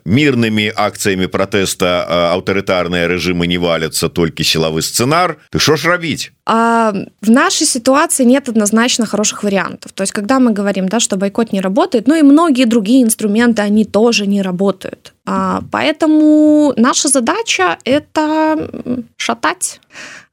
мирными 0.05 0.73
акциями 0.75 1.27
протеста 1.27 2.33
аўтарытарныя 2.35 3.07
режимы 3.07 3.47
не 3.47 3.59
валятся 3.59 4.09
только 4.09 4.43
силовы 4.43 4.83
сценар 4.83 5.39
ты 5.51 5.63
что 5.63 5.77
ж 5.77 5.95
рабіць 5.95 6.33
А 6.47 6.93
в 7.21 7.31
нашей 7.31 7.67
ситуации 7.67 8.25
нет 8.25 8.49
однозначно 8.49 9.05
хороших 9.07 9.43
вариантов. 9.43 9.91
То 9.93 10.03
есть, 10.03 10.13
когда 10.13 10.39
мы 10.39 10.53
говорим, 10.53 10.89
да, 10.89 11.01
что 11.01 11.17
бойкот 11.17 11.53
не 11.53 11.61
работает, 11.61 12.07
ну 12.07 12.15
и 12.15 12.23
многие 12.23 12.67
другие 12.67 13.03
инструменты, 13.03 13.63
они 13.63 13.85
тоже 13.85 14.27
не 14.27 14.43
работают. 14.43 15.16
Поэтому 15.73 16.73
наша 16.77 17.09
задача– 17.09 17.79
это 17.85 19.05
шатать 19.17 19.81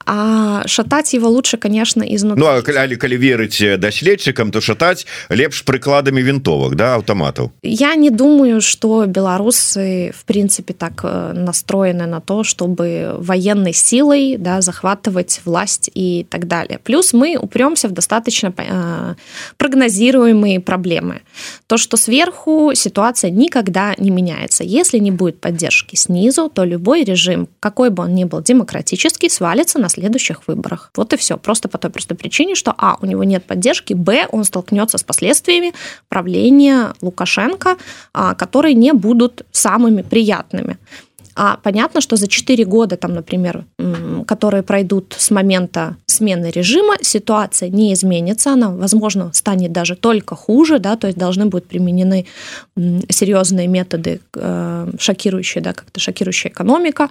а 0.09 0.67
шатать 0.67 1.12
его 1.12 1.29
лучше 1.29 1.59
конечно 1.59 2.03
изнутри 2.03 2.43
ну, 2.43 2.49
а 2.49 2.62
коли, 2.62 2.95
коли 2.97 3.17
верыць 3.17 3.79
даследчыкам 3.79 4.51
то 4.51 4.61
шатать 4.61 5.07
лепш 5.29 5.62
прыкладамі 5.62 6.23
вінтовак 6.23 6.77
да 6.77 6.97
аўтаматаў 6.97 7.53
я 7.62 7.95
не 7.95 8.09
думаю 8.11 8.62
что 8.62 9.05
беларусы 9.05 10.14
в 10.17 10.25
принципе 10.25 10.73
так 10.73 11.05
э, 11.05 11.33
настроены 11.35 12.07
на 12.07 12.21
то 12.21 12.43
чтобы 12.43 13.17
военной 13.19 13.75
силой 13.75 14.37
да 14.38 14.62
захватывать 14.62 15.43
власть 15.45 15.91
и 15.93 16.27
так 16.31 16.49
далее 16.49 16.81
плюс 16.83 17.12
мы 17.12 17.37
упремся 17.37 17.88
в 17.88 17.93
достаточно 17.93 18.55
э, 18.57 19.14
прогнозируемые 19.59 20.61
проблемы 20.61 21.21
то 21.67 21.77
что 21.77 21.99
сверху 21.99 22.73
ситуация 22.75 23.31
никогда 23.31 23.95
не 23.99 24.11
меняется 24.11 24.64
если 24.64 24.99
не 24.99 25.11
будет 25.11 25.38
поддержки 25.38 25.97
снизу 25.97 26.49
то 26.49 26.64
любой 26.64 27.05
режим 27.05 27.47
какой 27.61 27.91
бы 27.91 28.05
он 28.05 28.14
ни 28.14 28.25
был 28.25 28.41
демократический 28.41 29.29
свалится 29.29 29.79
на 29.79 29.91
следующих 29.94 30.48
выборах. 30.48 30.92
Вот 30.96 31.14
и 31.14 31.18
все. 31.18 31.38
Просто 31.38 31.68
по 31.70 31.78
той 31.78 31.92
простой 31.92 32.18
причине, 32.18 32.56
что 32.56 32.74
А, 32.78 32.98
у 33.02 33.06
него 33.06 33.24
нет 33.24 33.46
поддержки, 33.46 33.94
Б, 33.94 34.28
он 34.32 34.44
столкнется 34.44 34.98
с 34.98 35.04
последствиями 35.04 35.74
правления 36.10 36.94
Лукашенко, 37.02 37.78
а, 38.14 38.36
которые 38.36 38.76
не 38.76 38.94
будут 38.94 39.46
самыми 39.52 40.02
приятными. 40.02 40.78
А 41.36 41.58
понятно, 41.64 42.02
что 42.02 42.16
за 42.16 42.28
4 42.28 42.64
года, 42.66 42.96
там, 42.96 43.14
например, 43.14 43.66
которые 44.28 44.62
пройдут 44.64 45.16
с 45.18 45.32
момента 45.32 45.98
смены 46.06 46.52
режима, 46.52 46.96
ситуация 47.02 47.70
не 47.70 47.94
изменится, 47.94 48.54
она, 48.54 48.70
возможно, 48.70 49.32
станет 49.34 49.72
даже 49.72 49.96
только 49.96 50.36
хуже, 50.36 50.80
да, 50.80 50.96
то 50.96 51.08
есть 51.08 51.18
должны 51.18 51.46
будут 51.46 51.68
применены 51.68 52.26
серьезные 53.10 53.68
методы, 53.68 54.20
э, 54.36 54.92
шокирующие, 55.00 55.64
да, 55.64 55.74
как-то 55.74 56.00
шокирующая 56.00 56.52
экономика, 56.52 57.10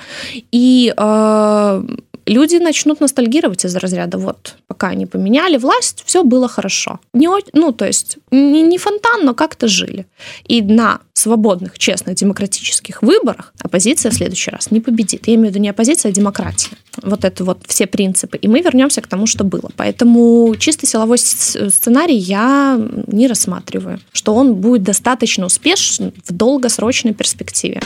и 0.53 0.95
э, 0.97 1.83
люди 2.26 2.56
начнут 2.56 3.00
ностальгировать 3.00 3.64
из 3.64 3.74
разряда 3.76 4.18
вот 4.18 4.56
пока 4.66 4.88
они 4.88 5.06
поменяли 5.06 5.56
власть 5.56 6.02
все 6.06 6.22
было 6.24 6.48
хорошо 6.48 7.00
не 7.12 7.28
ну 7.52 7.72
то 7.72 7.87
есть 7.87 8.18
не, 8.30 8.62
не 8.62 8.78
фонтан 8.78 9.24
но 9.24 9.35
как-то 9.35 9.68
жили. 9.68 10.06
И 10.44 10.62
на 10.62 11.00
свободных 11.14 11.78
честных 11.78 12.16
демократических 12.16 13.02
выборах 13.02 13.52
оппозиция 13.61 14.11
в 14.11 14.14
следующий 14.14 14.50
раз 14.50 14.70
не 14.70 14.80
победит. 14.80 15.28
Я 15.28 15.35
имею 15.35 15.48
в 15.48 15.50
виду 15.50 15.61
не 15.61 15.68
оппозиция 15.68 16.11
а 16.11 16.12
демократия. 16.12 16.76
Вот 17.02 17.24
это 17.24 17.44
вот 17.44 17.58
все 17.66 17.87
принципы. 17.87 18.37
И 18.37 18.48
мы 18.48 18.61
вернемся 18.61 19.00
к 19.00 19.06
тому 19.06 19.26
что 19.26 19.44
было. 19.44 19.70
Поэтому 19.76 20.54
чисто 20.58 20.87
силовой 20.87 21.18
сценарий 21.18 22.16
я 22.16 22.78
не 23.06 23.26
рассматриваю 23.26 24.00
что 24.12 24.35
он 24.35 24.54
будет 24.54 24.82
достаточно 24.82 25.46
успешен 25.46 26.12
в 26.26 26.32
долгосрочной 26.32 27.14
перспективе 27.14 27.80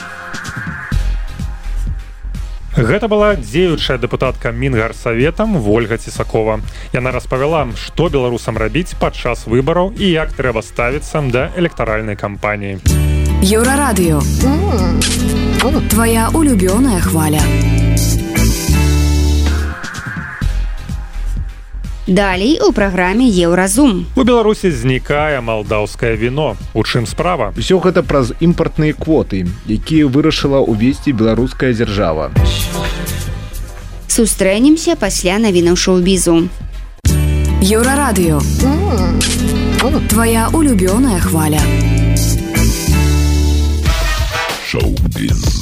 Гэта 2.77 3.07
была 3.09 3.33
дзеючая 3.33 3.97
дэпутатка 3.97 4.51
мінгарсаветам 4.53 5.57
Вольга 5.57 5.97
Цісакова. 5.97 6.61
Яна 6.93 7.09
распавяла, 7.09 7.65
што 7.73 8.05
беларусам 8.13 8.53
рабіць 8.61 8.93
падчас 9.01 9.47
выбараў 9.49 9.97
і 9.97 10.05
як 10.05 10.29
трэба 10.37 10.61
ставіцца 10.61 11.25
да 11.33 11.49
электаральнай 11.57 12.13
кампаніі. 12.13 12.77
Еўрарадыё. 13.41 14.21
Твая 15.89 16.29
улюбёная 16.37 17.01
хваля. 17.01 17.41
Далей 22.07 22.59
у 22.63 22.71
праграме 22.71 23.27
еўразум. 23.27 24.05
У 24.15 24.23
Беларусі 24.23 24.71
знікае 24.71 25.41
малдаўскае 25.43 26.15
віно. 26.15 26.55
У 26.73 26.83
чым 26.87 27.03
справа? 27.03 27.51
Усё 27.59 27.83
гэта 27.83 27.99
праз 27.99 28.31
імпартныя 28.39 28.95
квоты, 28.95 29.43
якія 29.67 30.07
вырашыла 30.07 30.63
ўвесці 30.63 31.11
беларуская 31.11 31.75
дзяржава. 31.75 32.31
Сустрэнемся 34.07 34.95
пасля 34.95 35.35
навінаў 35.35 35.75
шоу-бізу. 35.75 36.47
Еўрарадыё. 37.59 38.39
Твая 40.07 40.47
улюбёная 40.55 41.19
хваля. 41.19 41.59
Шоу-біз. 44.63 44.95
Шоу-біз. 45.11 45.56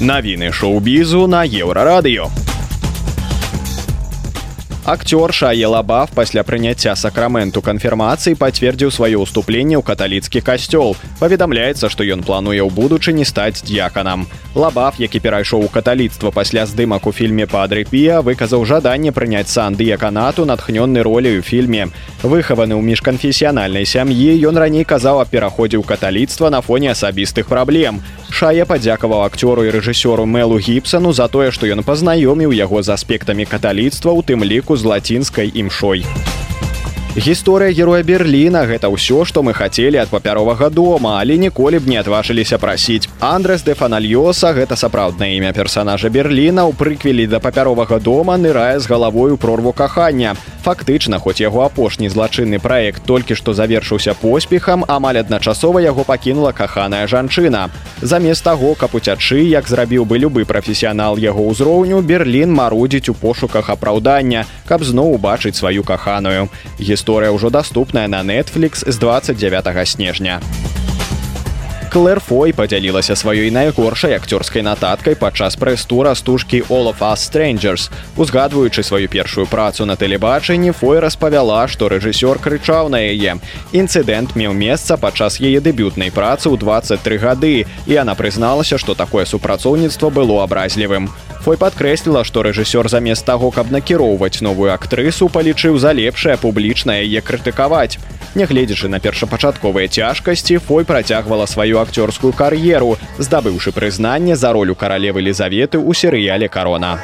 Навіны 0.00 0.48
шоу-бізу 0.48 1.26
на 1.28 1.44
еўрарадыё. 1.44 2.32
Актер 4.88 5.28
Шае 5.28 5.66
Лабаф 5.68 6.10
пасля 6.16 6.40
прыняцця 6.40 6.96
сакраменту 6.96 7.60
канфірмацыі 7.60 8.32
пацвердзіў 8.40 8.88
сваё 8.88 9.20
ўступленне 9.20 9.76
ў 9.76 9.84
каталіцкі 9.84 10.40
касцёл. 10.40 10.96
Паведамляецца, 11.20 11.92
што 11.92 12.00
ён 12.00 12.24
плануе 12.24 12.64
ў 12.64 12.72
будучыні 12.72 13.28
стаць 13.28 13.60
д'яканам. 13.60 14.24
Лабаф, 14.56 14.96
які 14.96 15.20
перайшоў 15.20 15.68
у 15.68 15.70
каталіцтва 15.70 16.32
пасля 16.32 16.64
здымак 16.64 17.04
у 17.04 17.12
фільме 17.12 17.44
Падрыпія, 17.44 18.24
выказаў 18.24 18.64
жаданне 18.64 19.12
прыняць 19.12 19.52
сан 19.52 19.76
дыяканату 19.76 20.48
натхнённы 20.48 21.04
роляй 21.04 21.38
у 21.38 21.42
фільме. 21.44 21.92
Выхаваны 22.24 22.72
ў 22.72 22.80
міжканфесіянальнай 22.80 23.84
сям'і, 23.84 24.32
ён 24.48 24.56
раней 24.56 24.88
казаў 24.88 25.20
аб 25.20 25.28
пераходзе 25.28 25.76
ў 25.76 25.84
каталіцтва 25.84 26.48
на 26.48 26.64
фоне 26.64 26.96
асабістых 26.96 27.52
праблем. 27.52 28.00
Шая 28.30 28.64
падзякаваў 28.64 29.26
акцёру 29.26 29.66
і 29.66 29.74
рэжысёру 29.74 30.24
Мелу 30.26 30.58
гіпсану 30.58 31.12
за 31.12 31.28
тое, 31.28 31.50
што 31.50 31.66
ён 31.66 31.82
пазнаёміў 31.82 32.54
яго 32.54 32.82
з 32.82 32.94
аспектамі 32.94 33.44
каталіцтва 33.44 34.14
у 34.14 34.22
тым 34.22 34.46
ліку 34.46 34.76
з 34.76 34.86
лацінскай 34.86 35.50
імшой. 35.54 36.06
Гісторыя 37.16 37.74
героя 37.74 38.06
Берліна 38.06 38.62
гэта 38.70 38.86
ўсё, 38.86 39.26
што 39.26 39.42
мы 39.42 39.50
хацелі 39.50 39.98
ад 39.98 40.14
папяровага 40.14 40.70
дома, 40.70 41.18
але 41.18 41.34
ніколі 41.42 41.82
б 41.82 41.90
не 41.90 41.98
адважыліся 41.98 42.54
прасіць. 42.54 43.10
Андрес 43.18 43.66
де 43.66 43.74
Фанальёса 43.74 44.54
гэта 44.54 44.78
сапраўднае 44.78 45.34
імя 45.34 45.50
персонажа 45.50 46.06
Берліна 46.06 46.70
ў 46.70 46.72
прыквелі 46.78 47.26
да 47.26 47.42
папяровага 47.42 47.98
дома 47.98 48.38
нырае 48.38 48.78
з 48.78 48.86
галавою 48.86 49.34
прорву 49.42 49.74
кахання. 49.74 50.38
Фактычна, 50.62 51.18
хоць 51.18 51.42
яго 51.42 51.66
апошні 51.66 52.06
злачынны 52.06 52.62
праект 52.62 53.02
толькі 53.02 53.34
што 53.34 53.58
завершыўся 53.58 54.14
поспехам, 54.14 54.86
амаль 54.86 55.18
адначасова 55.18 55.82
яго 55.82 56.06
пакінула 56.06 56.52
каханая 56.52 57.10
жанчына. 57.10 57.74
Замест 58.02 58.44
таго, 58.44 58.78
каб 58.78 58.94
уцячы, 58.94 59.42
як 59.50 59.66
зрабіў 59.66 60.06
бы 60.06 60.14
любы 60.14 60.46
прафесіянал 60.46 61.18
яго 61.18 61.42
ўзроўню, 61.50 62.06
Берлін 62.06 62.54
марудзіць 62.54 63.10
у 63.10 63.18
пошуках 63.18 63.66
апраўдання, 63.66 64.46
каб 64.68 64.86
зноў 64.86 65.18
убачыць 65.18 65.58
сваю 65.58 65.82
каханую 65.82 66.46
гісторыя 67.00 67.32
ўжо 67.32 67.48
даступная 67.48 68.04
на 68.12 68.20
Netflix 68.20 68.84
з 68.84 68.96
29 69.00 69.88
снежня. 69.88 70.40
Клэр 71.90 72.20
Фой 72.20 72.52
падзялілася 72.52 73.16
сваёй 73.18 73.50
найгоршай 73.50 74.14
акцёрскай 74.14 74.62
нататкай 74.62 75.16
падчас 75.16 75.56
прэс-тура 75.56 76.14
стужкі 76.14 76.62
of 76.68 77.00
us 77.00 77.24
Strangers. 77.24 77.90
Узгадваючы 78.16 78.84
сваю 78.84 79.08
першую 79.08 79.46
працу 79.46 79.86
на 79.86 79.96
тэлебачанні, 79.96 80.70
Фой 80.70 81.00
распавяла, 81.00 81.66
што 81.66 81.88
рэжысёр 81.88 82.38
крычаў 82.38 82.92
на 82.92 83.00
яе. 83.00 83.40
Інцыдэнт 83.72 84.36
меў 84.36 84.52
месца 84.52 84.96
падчас 84.96 85.40
яе 85.40 85.58
дэбютнай 85.58 86.12
працы 86.12 86.46
ў 86.52 86.60
23 86.60 87.18
гады, 87.18 87.66
і 87.88 87.90
яна 87.90 88.14
прызналася, 88.14 88.78
што 88.78 88.94
такое 88.94 89.24
супрацоўніцтва 89.24 90.10
было 90.10 90.44
абразлівым. 90.44 91.10
Фой 91.44 91.56
падкрэсліла, 91.56 92.20
што 92.28 92.42
рэжысёр 92.44 92.88
замест 92.92 93.24
таго, 93.24 93.48
каб 93.50 93.70
накіроўваць 93.72 94.44
новую 94.44 94.74
актрысу, 94.74 95.28
палічыў 95.32 95.78
за 95.80 95.92
лепшае 95.96 96.36
публічна 96.36 97.00
яе 97.00 97.22
крытыкаваць. 97.24 97.96
Нягледзячы 98.36 98.92
на 98.92 99.00
першапачатковыя 99.00 99.88
цяжкасці, 99.88 100.58
Фой 100.68 100.84
працягвала 100.84 101.46
сваю 101.46 101.80
акцёрскую 101.80 102.36
кар'еру, 102.36 102.98
здабыўшы 103.18 103.72
прызнанне 103.72 104.36
за 104.36 104.52
ролю 104.52 104.76
каралевы 104.76 105.24
Лізаветы 105.24 105.80
ў 105.80 105.90
серыяле 105.96 106.48
карона 106.48 107.00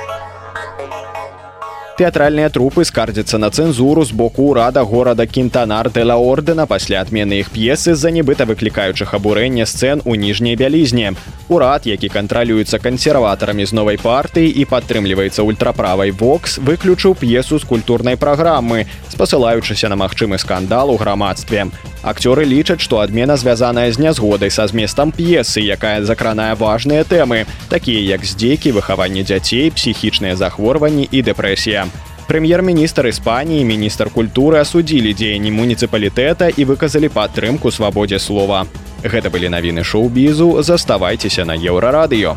тэатральныя 1.96 2.52
трупы 2.52 2.84
скардзяцца 2.84 3.38
на 3.40 3.48
цэнзуру 3.48 4.04
з 4.04 4.12
боку 4.12 4.52
ўрада 4.52 4.84
горада 4.84 5.24
кінтанар 5.26 5.88
дэла 5.88 6.20
ордэна 6.20 6.66
пасля 6.68 7.00
адмены 7.00 7.40
іх 7.40 7.48
п'есы 7.54 7.96
з-за 7.96 8.12
нібыта 8.12 8.44
выклікаючых 8.44 9.16
абурэння 9.16 9.64
сцэн 9.64 10.04
у 10.04 10.14
ніжняй 10.14 10.60
бялізне. 10.60 11.16
Урад, 11.48 11.86
які 11.88 12.12
кантралюецца 12.12 12.78
кансерватарамі 12.84 13.64
з 13.64 13.72
новай 13.72 13.96
партыі 13.96 14.52
і 14.52 14.68
падтрымліваецца 14.68 15.40
ультраправай 15.40 16.12
вокс, 16.12 16.58
выключыў 16.58 17.16
п'есу 17.16 17.58
з 17.58 17.64
культурнай 17.64 18.20
праграмы. 18.20 18.84
Спасылаючыся 19.16 19.88
на 19.88 19.96
магчымы 19.96 20.36
скандал 20.38 20.90
у 20.92 20.96
грамадстве. 21.00 21.66
Акцёры 22.04 22.44
лічаць 22.44 22.84
што 22.84 23.00
адмена 23.00 23.36
звязаная 23.40 23.88
з 23.90 23.98
нязгодай 23.98 24.52
са 24.52 24.68
зместам 24.68 25.10
п'есы 25.10 25.64
якая 25.64 26.04
закранае 26.04 26.52
важныя 26.54 27.08
тэмы 27.08 27.46
такія 27.72 28.04
як 28.12 28.28
здзекі 28.28 28.76
выхаванне 28.76 29.24
дзяцей 29.24 29.72
псіхічныя 29.72 30.36
захворванні 30.36 31.08
і 31.10 31.24
дэпрэсія. 31.32 31.88
Прэм'ер-міністр 32.28 33.08
іспаніі 33.08 33.64
міністр 33.64 34.12
культуры 34.12 34.60
асудзілі 34.60 35.16
дзеянні 35.16 35.50
муніцыпалітэта 35.56 36.52
і 36.52 36.68
выказалі 36.68 37.08
падтрымку 37.08 37.72
свабодзе 37.72 38.18
слова. 38.18 38.66
Гэта 39.00 39.30
былі 39.30 39.48
навіны 39.48 39.80
шоу-бізу. 39.80 40.60
Заставайцеся 40.60 41.48
на 41.48 41.56
еўрарадыё 41.56 42.36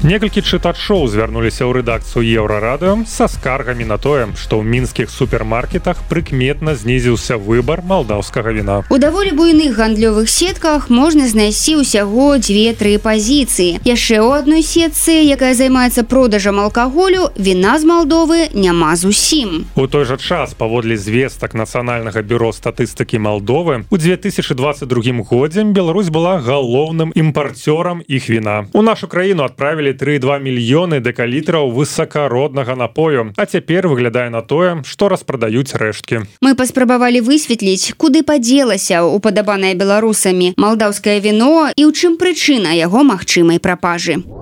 Некалькі 0.00 0.40
чытачоў 0.40 1.12
звярнуліся 1.12 1.68
ў 1.68 1.84
рэдакцыю 1.84 2.24
еўрарадыо 2.24 3.04
са 3.04 3.28
скаргамі 3.28 3.84
на 3.84 4.00
тое, 4.00 4.32
што 4.32 4.56
ў 4.56 4.64
мінскіх 4.64 5.12
супермаркетах 5.12 6.00
прыкметна 6.08 6.72
знізіўся 6.72 7.36
выбар 7.36 7.84
малдаўскага 7.84 8.48
віна. 8.48 8.80
У 8.88 8.96
даволі 8.96 9.36
буйных 9.36 9.76
гандлёвых 9.76 10.24
сетках 10.32 10.88
можна 10.88 11.28
знайсці 11.28 11.84
ўсяго 11.84 12.40
дзве-тры 12.40 12.96
пазіцыі. 12.96 13.84
Яшчэ 13.84 14.24
ў 14.24 14.40
адной 14.40 14.64
сетцы, 14.64 15.20
якая 15.20 15.52
займаецца 15.52 16.08
продажам 16.08 16.64
алкаголю, 16.64 17.28
віна 17.36 17.76
з 17.76 17.84
Малдовы 17.84 18.48
няма 18.56 18.96
зусім. 18.96 19.68
У 19.76 19.84
той 19.84 20.08
жа 20.08 20.16
час 20.16 20.56
паводле 20.56 20.96
звестак 20.96 21.52
нацыянальнага 21.52 22.24
бюро 22.24 22.56
статыстыкі 22.56 23.20
Малдовы 23.20 23.84
у 23.92 23.96
2022 24.00 25.28
годзе 25.28 25.68
Беларусь 25.68 26.08
была 26.08 26.40
галоўным 26.40 27.12
імпарцёрам 27.12 28.00
іх 28.08 28.32
віна. 28.32 28.64
У 28.72 28.80
нашу 28.80 29.04
краіну 29.04 29.44
адправілі 29.44 29.89
3,2 29.92 30.40
мільёны 30.40 31.00
дэкалітраў 31.00 31.70
высакароднага 31.70 32.76
напою. 32.76 33.32
А 33.36 33.46
цяпер 33.46 33.88
выглядае 33.88 34.30
на 34.30 34.42
тое 34.42 34.82
што 34.84 35.08
распрадаюць 35.08 35.74
рэшткі. 35.74 36.26
Мы 36.40 36.54
паспрабавалі 36.54 37.20
высветліць 37.20 37.94
куды 37.96 38.22
падзелася 38.22 39.04
упадабаная 39.04 39.74
беларусамі 39.74 40.54
малдаўскае 40.56 41.20
віно 41.20 41.70
і 41.76 41.82
ў 41.84 41.90
чым 41.92 42.16
прычына 42.16 42.74
яго 42.74 43.04
магчымай 43.04 43.58
прапажы 43.58 44.39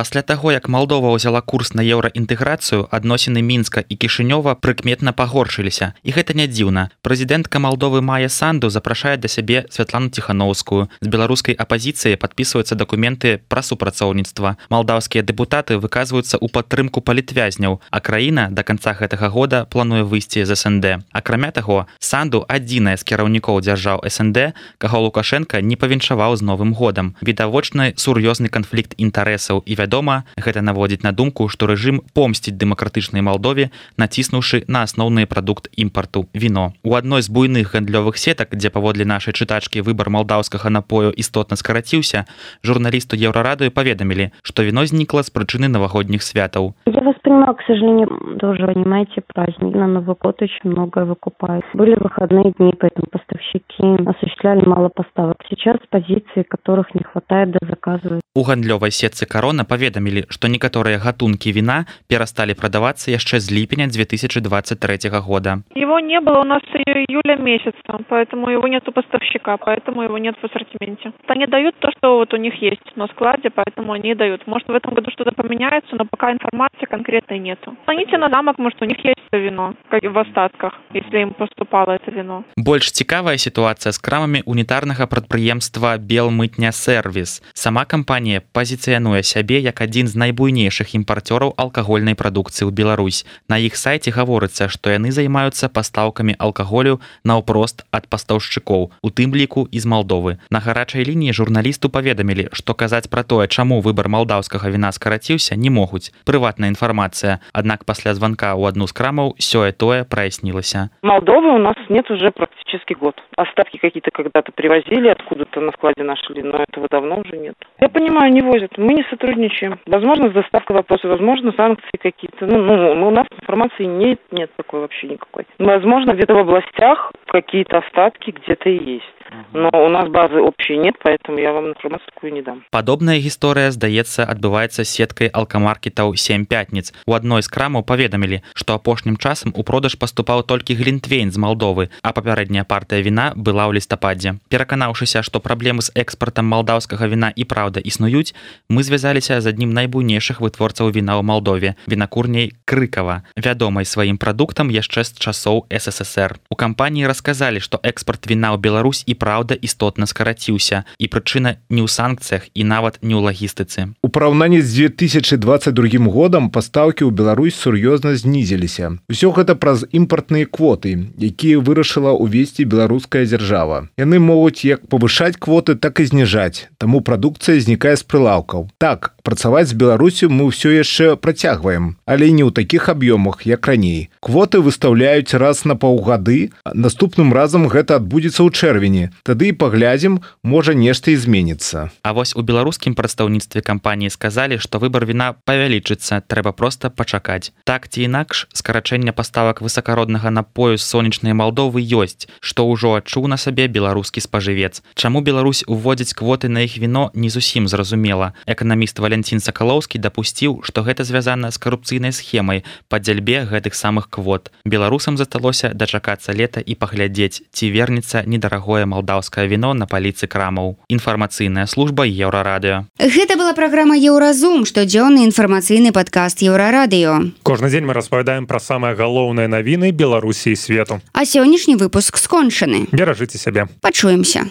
пасля 0.00 0.22
таго 0.24 0.48
як 0.48 0.64
Малдова 0.72 1.12
ўзяла 1.12 1.44
курс 1.44 1.76
на 1.76 1.84
еўраінтэграцыю 1.84 2.88
адносіны 2.88 3.44
мінска 3.44 3.84
і 3.84 3.94
кішынёва 4.00 4.56
прыкметна 4.56 5.12
пагоршыліся. 5.12 5.92
І 6.00 6.16
гэта 6.16 6.32
не 6.32 6.48
дзіўна. 6.48 6.88
Прэзідэнтка 7.04 7.60
Малдовы 7.60 8.00
мае 8.00 8.32
санду 8.32 8.72
запрашае 8.72 9.20
да 9.20 9.28
сябе 9.28 9.68
святлану 9.68 10.08
ціхановскую. 10.08 10.88
З 11.04 11.06
беларускай 11.12 11.52
апазіцыі 11.52 12.16
падпісваюцца 12.16 12.80
дакументы 12.80 13.44
пра 13.44 13.60
супрацоўніцтва. 13.60 14.56
Малдаўскія 14.72 15.20
дэпутаты 15.20 15.76
выказваюцца 15.76 16.40
ў 16.40 16.48
падтрымку 16.48 17.04
палітвязняў 17.04 17.84
а 17.90 18.00
краіна 18.00 18.48
до 18.48 18.64
конца 18.64 18.96
гэтага 18.96 19.28
года 19.28 19.68
плануе 19.68 20.08
выйсці 20.08 20.48
з 20.48 20.56
СНД 20.56 21.04
акрамя 21.12 21.52
таго 21.52 21.84
санду 22.00 22.48
адзіная 22.48 22.96
з 22.96 23.04
кіраўнікоў 23.04 23.60
дзяржаў 23.60 24.00
СНД 24.08 24.56
каго 24.80 25.04
лукашенко 25.04 25.60
не 25.60 25.76
павіншаваў 25.76 26.40
з 26.40 26.48
новым 26.48 26.72
годам. 26.72 27.12
Відавочны 27.20 27.92
сур'ёзны 28.00 28.48
канфлікт 28.48 28.96
інтарэсаў 28.96 29.60
і 29.68 29.76
вядома 29.89 30.23
гэта 30.37 30.61
наводзіць 30.61 31.03
на 31.03 31.11
думку 31.11 31.49
што 31.49 31.65
рэжым 31.67 32.01
помсціць 32.13 32.53
дэмакратычнай 32.53 33.25
малдове 33.25 33.71
націснуўшы 33.97 34.63
на 34.67 34.83
асноўны 34.85 35.25
прадукт 35.25 35.69
імпарту 35.73 36.27
віно 36.33 36.73
у 36.83 36.95
адной 36.95 37.21
з 37.21 37.29
буйных 37.29 37.73
гандлёвых 37.73 38.17
сетак 38.17 38.53
дзе 38.55 38.69
паводле 38.69 39.05
нашай 39.05 39.33
чытачкі 39.33 39.81
выбар 39.81 40.09
малдаўскага 40.09 40.69
напою 40.69 41.11
істотна 41.11 41.57
скараціўся 41.57 42.25
журналісту 42.63 43.17
еўрарадыю 43.17 43.71
паведамілі 43.71 44.31
што 44.43 44.63
віно 44.63 44.85
знікла 44.85 45.23
з 45.23 45.33
прычыны 45.33 45.67
навагодніх 45.67 46.21
святаў 46.21 46.73
я 46.85 47.01
воспринимал 47.01 47.55
к 47.55 47.63
сожалению 47.67 48.37
тоже 48.39 48.65
понимаете 48.65 49.21
праздник 49.33 49.75
на 49.75 49.87
новый 49.87 50.15
год 50.19 50.41
очень 50.41 50.69
многое 50.69 51.05
выкупают 51.05 51.65
были 51.73 51.95
выходные 51.95 52.53
дни 52.59 52.73
поэтому 52.77 53.07
поставщики 53.11 53.83
осуществляли 54.05 54.65
мало 54.65 54.89
поставок 54.89 55.37
сейчас 55.49 55.77
позиции 55.89 56.43
которых 56.43 56.93
не 56.93 57.03
хватает 57.03 57.51
до 57.51 57.59
заказывают 57.67 58.21
у 58.35 58.43
гандлёвай 58.43 58.91
сетцы 58.91 59.25
корона 59.25 59.63
паведамілі 59.69 60.25
што 60.29 60.47
некаторыя 60.47 60.97
гатункі 60.97 61.51
віна 61.51 61.85
перасталі 62.07 62.53
прадавацца 62.57 63.11
яшчэ 63.11 63.39
з 63.39 63.51
ліпеня 63.51 63.87
2023 63.87 65.09
года 65.19 65.61
его 65.75 65.99
не 65.99 66.19
было 66.21 66.41
у 66.41 66.43
нас 66.43 66.63
июля 66.73 67.35
месяца 67.37 67.99
поэтому 68.09 68.49
его 68.49 68.67
нету 68.67 68.91
поставщика 68.91 69.57
поэтому 69.57 70.01
его 70.01 70.17
нет 70.17 70.35
в 70.41 70.45
ассортименте 70.45 71.11
они 71.27 71.45
дают 71.45 71.75
то 71.79 71.91
что 71.97 72.17
вот 72.17 72.33
у 72.33 72.37
них 72.37 72.55
есть 72.61 72.95
на 72.95 73.07
складе 73.07 73.49
поэтому 73.49 73.93
они 73.93 74.15
дают 74.15 74.47
может 74.47 74.67
в 74.67 74.73
этом 74.73 74.93
году 74.93 75.11
что-то 75.11 75.31
поменяется 75.31 75.95
но 75.95 76.05
пока 76.05 76.31
информации 76.31 76.85
конкретной 76.89 77.39
нету 77.39 77.75
звоните 77.83 78.17
на 78.17 78.29
замок 78.29 78.57
может 78.57 78.81
у 78.81 78.85
них 78.85 78.97
есть 79.03 79.19
вино 79.31 79.75
как 79.89 80.03
в 80.03 80.17
остатках 80.17 80.73
если 80.93 81.19
им 81.19 81.33
поступало 81.33 81.91
это 81.91 82.11
вино 82.11 82.43
больш 82.57 82.91
цікавая 82.91 83.37
сітуацыя 83.37 83.91
з 83.91 83.97
крамамі 83.97 84.41
унітарнага 84.45 85.07
прадпрыемства 85.07 85.97
белмытня 85.97 86.71
сервис 86.71 87.43
сама 87.53 87.85
кампанія 87.85 88.41
пазіцыянуе 88.53 89.23
сябе 89.23 89.58
як 89.60 89.84
адзін 89.84 90.08
з 90.08 90.16
найбуйнейшых 90.16 90.96
імпарцёраў 90.96 91.52
алкагольнай 91.60 92.16
прадукцыі 92.16 92.66
ў 92.66 92.72
Беларусь. 92.72 93.28
На 93.52 93.60
іх 93.60 93.76
сайце 93.76 94.10
гаворыцца 94.10 94.72
што 94.72 94.90
яны 94.96 95.12
займаюцца 95.12 95.68
пастаўкамі 95.68 96.40
алкаголю 96.40 97.00
наўпрост 97.24 97.84
ад 97.92 98.08
пастаўшчыкоў 98.08 98.88
у 98.88 99.08
тым 99.12 99.36
ліку 99.36 99.68
з 99.68 99.84
Малдовы. 99.84 100.38
На 100.50 100.60
гарачай 100.60 101.04
лініі 101.04 101.36
журналісту 101.36 101.90
паведамілі 101.90 102.48
што 102.52 102.72
казаць 102.74 103.10
пра 103.12 103.22
тое 103.22 103.46
чаму 103.48 103.80
выбар 103.84 104.08
малдаўскага 104.08 104.70
віна 104.70 104.92
скараціўся 104.92 105.56
не 105.56 105.70
могуць. 105.70 106.12
Прыватная 106.24 106.70
інфармацыя. 106.70 107.40
Аднак 107.52 107.84
пасля 107.84 108.14
званка 108.14 108.54
ў 108.54 108.70
адну 108.70 108.86
з 108.86 108.94
крамаў 108.94 109.34
сёе-тое 109.36 110.04
праяснілася. 110.04 110.88
Молдовы 111.02 111.54
у 111.54 111.58
нас 111.58 111.76
нет 111.88 112.10
уже 112.10 112.30
практически 112.30 112.94
год. 112.94 113.16
Остатки 113.36 113.78
какие-то 113.78 114.10
когда-то 114.10 114.52
привозили 114.52 115.08
откуда-то 115.50 115.60
на 115.60 115.72
складе 115.72 116.02
нашли 116.02 116.42
но 116.42 116.64
этого 116.68 116.86
давно 116.90 117.20
уже 117.20 117.36
нет. 117.36 117.54
Я 117.80 117.88
понимаю 117.88 118.32
не 118.32 118.40
возят. 118.40 118.76
Мы 118.78 118.94
не 118.94 119.04
сотрудничаем. 119.10 119.78
Возможно 119.86 120.30
с 120.30 120.32
доставкой 120.32 120.76
вопросы 120.76 121.08
возможно 121.08 121.52
санкции 121.52 121.98
какие-то. 122.00 122.46
Ну, 122.46 122.94
ну 122.94 123.08
у 123.08 123.10
нас 123.10 123.26
информации 123.40 123.84
нет 123.84 124.20
нет 124.30 124.50
такой 124.56 124.80
вообще 124.80 125.08
никакой. 125.08 125.46
Возможно 125.58 126.12
где-то 126.12 126.34
в 126.34 126.38
областях 126.38 127.12
какие-то 127.26 127.78
остатки 127.78 128.30
где-то 128.30 128.68
и 128.68 128.94
есть 128.96 129.19
но 129.52 129.70
у 129.72 129.88
нас 129.88 130.08
базы 130.08 130.40
общей 130.40 130.76
нет 130.76 130.96
поэтому 131.02 131.38
я 131.38 131.52
вам 131.52 131.68
информацию 131.68 132.08
такую 132.14 132.32
не 132.32 132.42
дам. 132.42 132.64
Падобная 132.70 133.18
гісторыя 133.18 133.70
здаецца 133.70 134.24
адбываецца 134.24 134.84
сеткай 134.84 135.28
алкамаркетаў 135.28 136.16
7 136.16 136.46
пятніц 136.46 136.92
у 137.06 137.14
адной 137.14 137.42
з 137.42 137.48
крамаў 137.48 137.82
паведамілі 137.82 138.42
што 138.54 138.74
апошнім 138.74 139.16
часам 139.16 139.52
у 139.56 139.62
продаж 139.62 139.94
паступаў 139.94 140.42
толькі 140.42 140.74
глінтвейн 140.74 141.30
з 141.30 141.38
Малдовы 141.38 141.90
а 142.02 142.12
папярэдняя 142.12 142.64
партыя 142.64 143.02
віна 143.02 143.32
была 143.36 143.66
ў 143.66 143.78
лістападзе 143.78 144.38
пераканаўшыся 144.48 145.22
што 145.22 145.40
праблемы 145.40 145.82
з 145.82 145.94
экспартам 145.94 146.46
малдаўскага 146.46 147.06
віна 147.06 147.32
і 147.34 147.44
праўда 147.44 147.80
існуюць 147.80 148.34
мы 148.68 148.82
звязаліся 148.82 149.40
з 149.40 149.50
аднім 149.50 149.74
найбуйнейшых 149.74 150.40
вытворцаў 150.40 150.90
віна 150.90 151.18
ў 151.18 151.22
Малдове 151.22 151.74
вінакурняй 151.86 152.52
крыкава 152.64 153.22
вядомай 153.36 153.84
сваім 153.84 154.18
прадуктам 154.18 154.70
яшчэ 154.70 155.04
з 155.04 155.18
часоў 155.18 155.66
ссср 155.70 156.38
у 156.50 156.56
кампаніі 156.56 157.06
расказалі 157.06 157.60
што 157.60 157.80
экспорт 157.82 158.26
віна 158.26 158.54
ў 158.54 158.58
Беларусь 158.60 159.04
і 159.06 159.14
праўда 159.20 159.54
істотна 159.54 160.08
скараціўся. 160.08 160.88
І 160.96 161.06
прычына 161.12 161.60
не 161.68 161.84
ў 161.84 161.88
санкцыях 161.92 162.48
і 162.56 162.64
нават 162.64 162.98
не 163.04 163.12
ў 163.12 163.28
лагістыцы. 163.28 163.92
У 164.00 164.08
параўнанні 164.08 164.64
з 164.64 164.88
2022 164.88 166.08
годам 166.08 166.48
пастаўкі 166.48 167.04
ў 167.04 167.12
Беларусь 167.12 167.60
сур'ёзна 167.60 168.16
знізіліся. 168.16 168.96
Усё 169.12 169.30
гэта 169.36 169.54
праз 169.54 169.84
імпартныя 169.92 170.48
квоты 170.48 171.12
якія 171.20 171.60
вырашыла 171.60 172.16
ўвесці 172.16 172.64
беларуская 172.64 173.28
дзяржава. 173.28 173.92
Яны 174.00 174.16
могуць 174.18 174.64
як 174.64 174.88
павышаць 174.88 175.36
квоты 175.36 175.76
так 175.76 176.00
і 176.00 176.08
зніжаць. 176.08 176.72
Таму 176.80 177.04
прадукцыя 177.04 177.60
знікае 177.60 177.96
з 178.00 178.04
прылаўкаў. 178.08 178.72
Так 178.78 179.12
працаваць 179.22 179.68
з 179.70 179.78
беларусю 179.78 180.30
мы 180.30 180.50
ўсё 180.50 180.74
яшчэ 180.74 181.16
працягваем 181.16 181.96
але 182.10 182.30
не 182.34 182.42
ў 182.42 182.50
такіх 182.50 182.88
аб'ёмах 182.90 183.46
як 183.46 183.66
раней. 183.66 184.10
Квоты 184.18 184.58
выстаўляюць 184.58 185.30
раз 185.38 185.64
на 185.64 185.78
паўгады 185.78 186.50
наступным 186.66 187.30
разам 187.32 187.70
гэта 187.70 188.02
адбудзецца 188.02 188.42
ў 188.42 188.50
чэрвені. 188.50 189.04
Тады 189.22 189.54
і 189.54 189.56
паглядзім 189.56 190.18
можа 190.42 190.74
нешта 190.74 191.14
зменіцца. 191.14 191.94
А 192.02 192.10
вось 192.12 192.34
у 192.34 192.42
беларускім 192.42 192.98
прадстаўніцтве 192.98 193.62
кампаніі 193.62 194.10
сказалі 194.10 194.58
што 194.58 194.82
выбар 194.82 195.06
віна 195.06 195.38
павялічыцца 195.46 196.18
трэба 196.26 196.50
проста 196.50 196.90
пачакаць. 196.90 197.54
Так 197.62 197.86
ці 197.86 198.10
інакш 198.10 198.50
скарачэння 198.50 199.14
паставак 199.14 199.62
высакароднага 199.62 200.34
напою 200.34 200.74
з 200.74 200.82
сонечнай 200.82 201.32
малдовы 201.32 201.78
ёсць 201.78 202.26
што 202.40 202.66
ўжо 202.66 202.98
адчуў 202.98 203.30
на 203.30 203.38
сабе 203.38 203.70
беларускі 203.70 204.18
спажывец. 204.18 204.82
Чаму 204.94 205.22
Беларусь 205.22 205.62
уводзіць 205.66 206.18
квоты 206.18 206.50
на 206.50 206.66
іх 206.66 206.74
віно 206.82 207.10
не 207.14 207.30
зусім 207.30 207.68
зразумела. 207.68 208.34
Эканаміст 208.50 208.98
вален 208.98 209.19
Канстанцін 209.20 209.44
сакалоўскі 209.44 210.00
дапусціў 210.00 210.64
што 210.64 210.80
гэта 210.80 211.04
звязана 211.04 211.50
з 211.52 211.60
карупцыйнай 211.60 212.08
схемай 212.08 212.64
па 212.88 212.96
дзяльбе 213.04 213.44
гэтых 213.44 213.76
самых 213.76 214.08
квот. 214.08 214.48
Беларусам 214.64 215.20
засталося 215.20 215.76
дачакацца 215.76 216.32
лета 216.32 216.64
і 216.64 216.72
паглядзець 216.72 217.44
ці 217.52 217.68
вернецца 217.68 218.24
недарагое 218.24 218.88
малдаўскае 218.88 219.44
віно 219.44 219.76
на 219.76 219.84
паліцы 219.84 220.24
крамаў 220.24 220.80
інфармацыйная 220.88 221.68
служба 221.68 222.08
еўрарадыо 222.08 222.88
Гэта 222.96 223.36
была 223.36 223.52
праграма 223.52 223.92
еўразум 224.00 224.64
штодзённы 224.64 225.28
інфармацыйны 225.28 225.92
падкаст 225.92 226.40
еўрарадыё 226.40 227.36
кожны 227.44 227.68
дзень 227.68 227.84
мы 227.84 227.92
распавядаем 227.92 228.48
пра 228.48 228.56
самыя 228.56 228.96
галоўныя 228.96 229.52
навіны 229.52 229.92
беларусі 229.92 230.52
і 230.52 230.56
свету. 230.56 231.04
А 231.12 231.28
сённяшні 231.28 231.76
выпуск 231.76 232.16
скончаны. 232.16 232.88
Беражыце 232.88 233.36
сябе. 233.36 233.68
Пачуемся. 233.84 234.48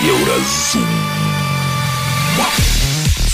Еўразум 0.00 0.88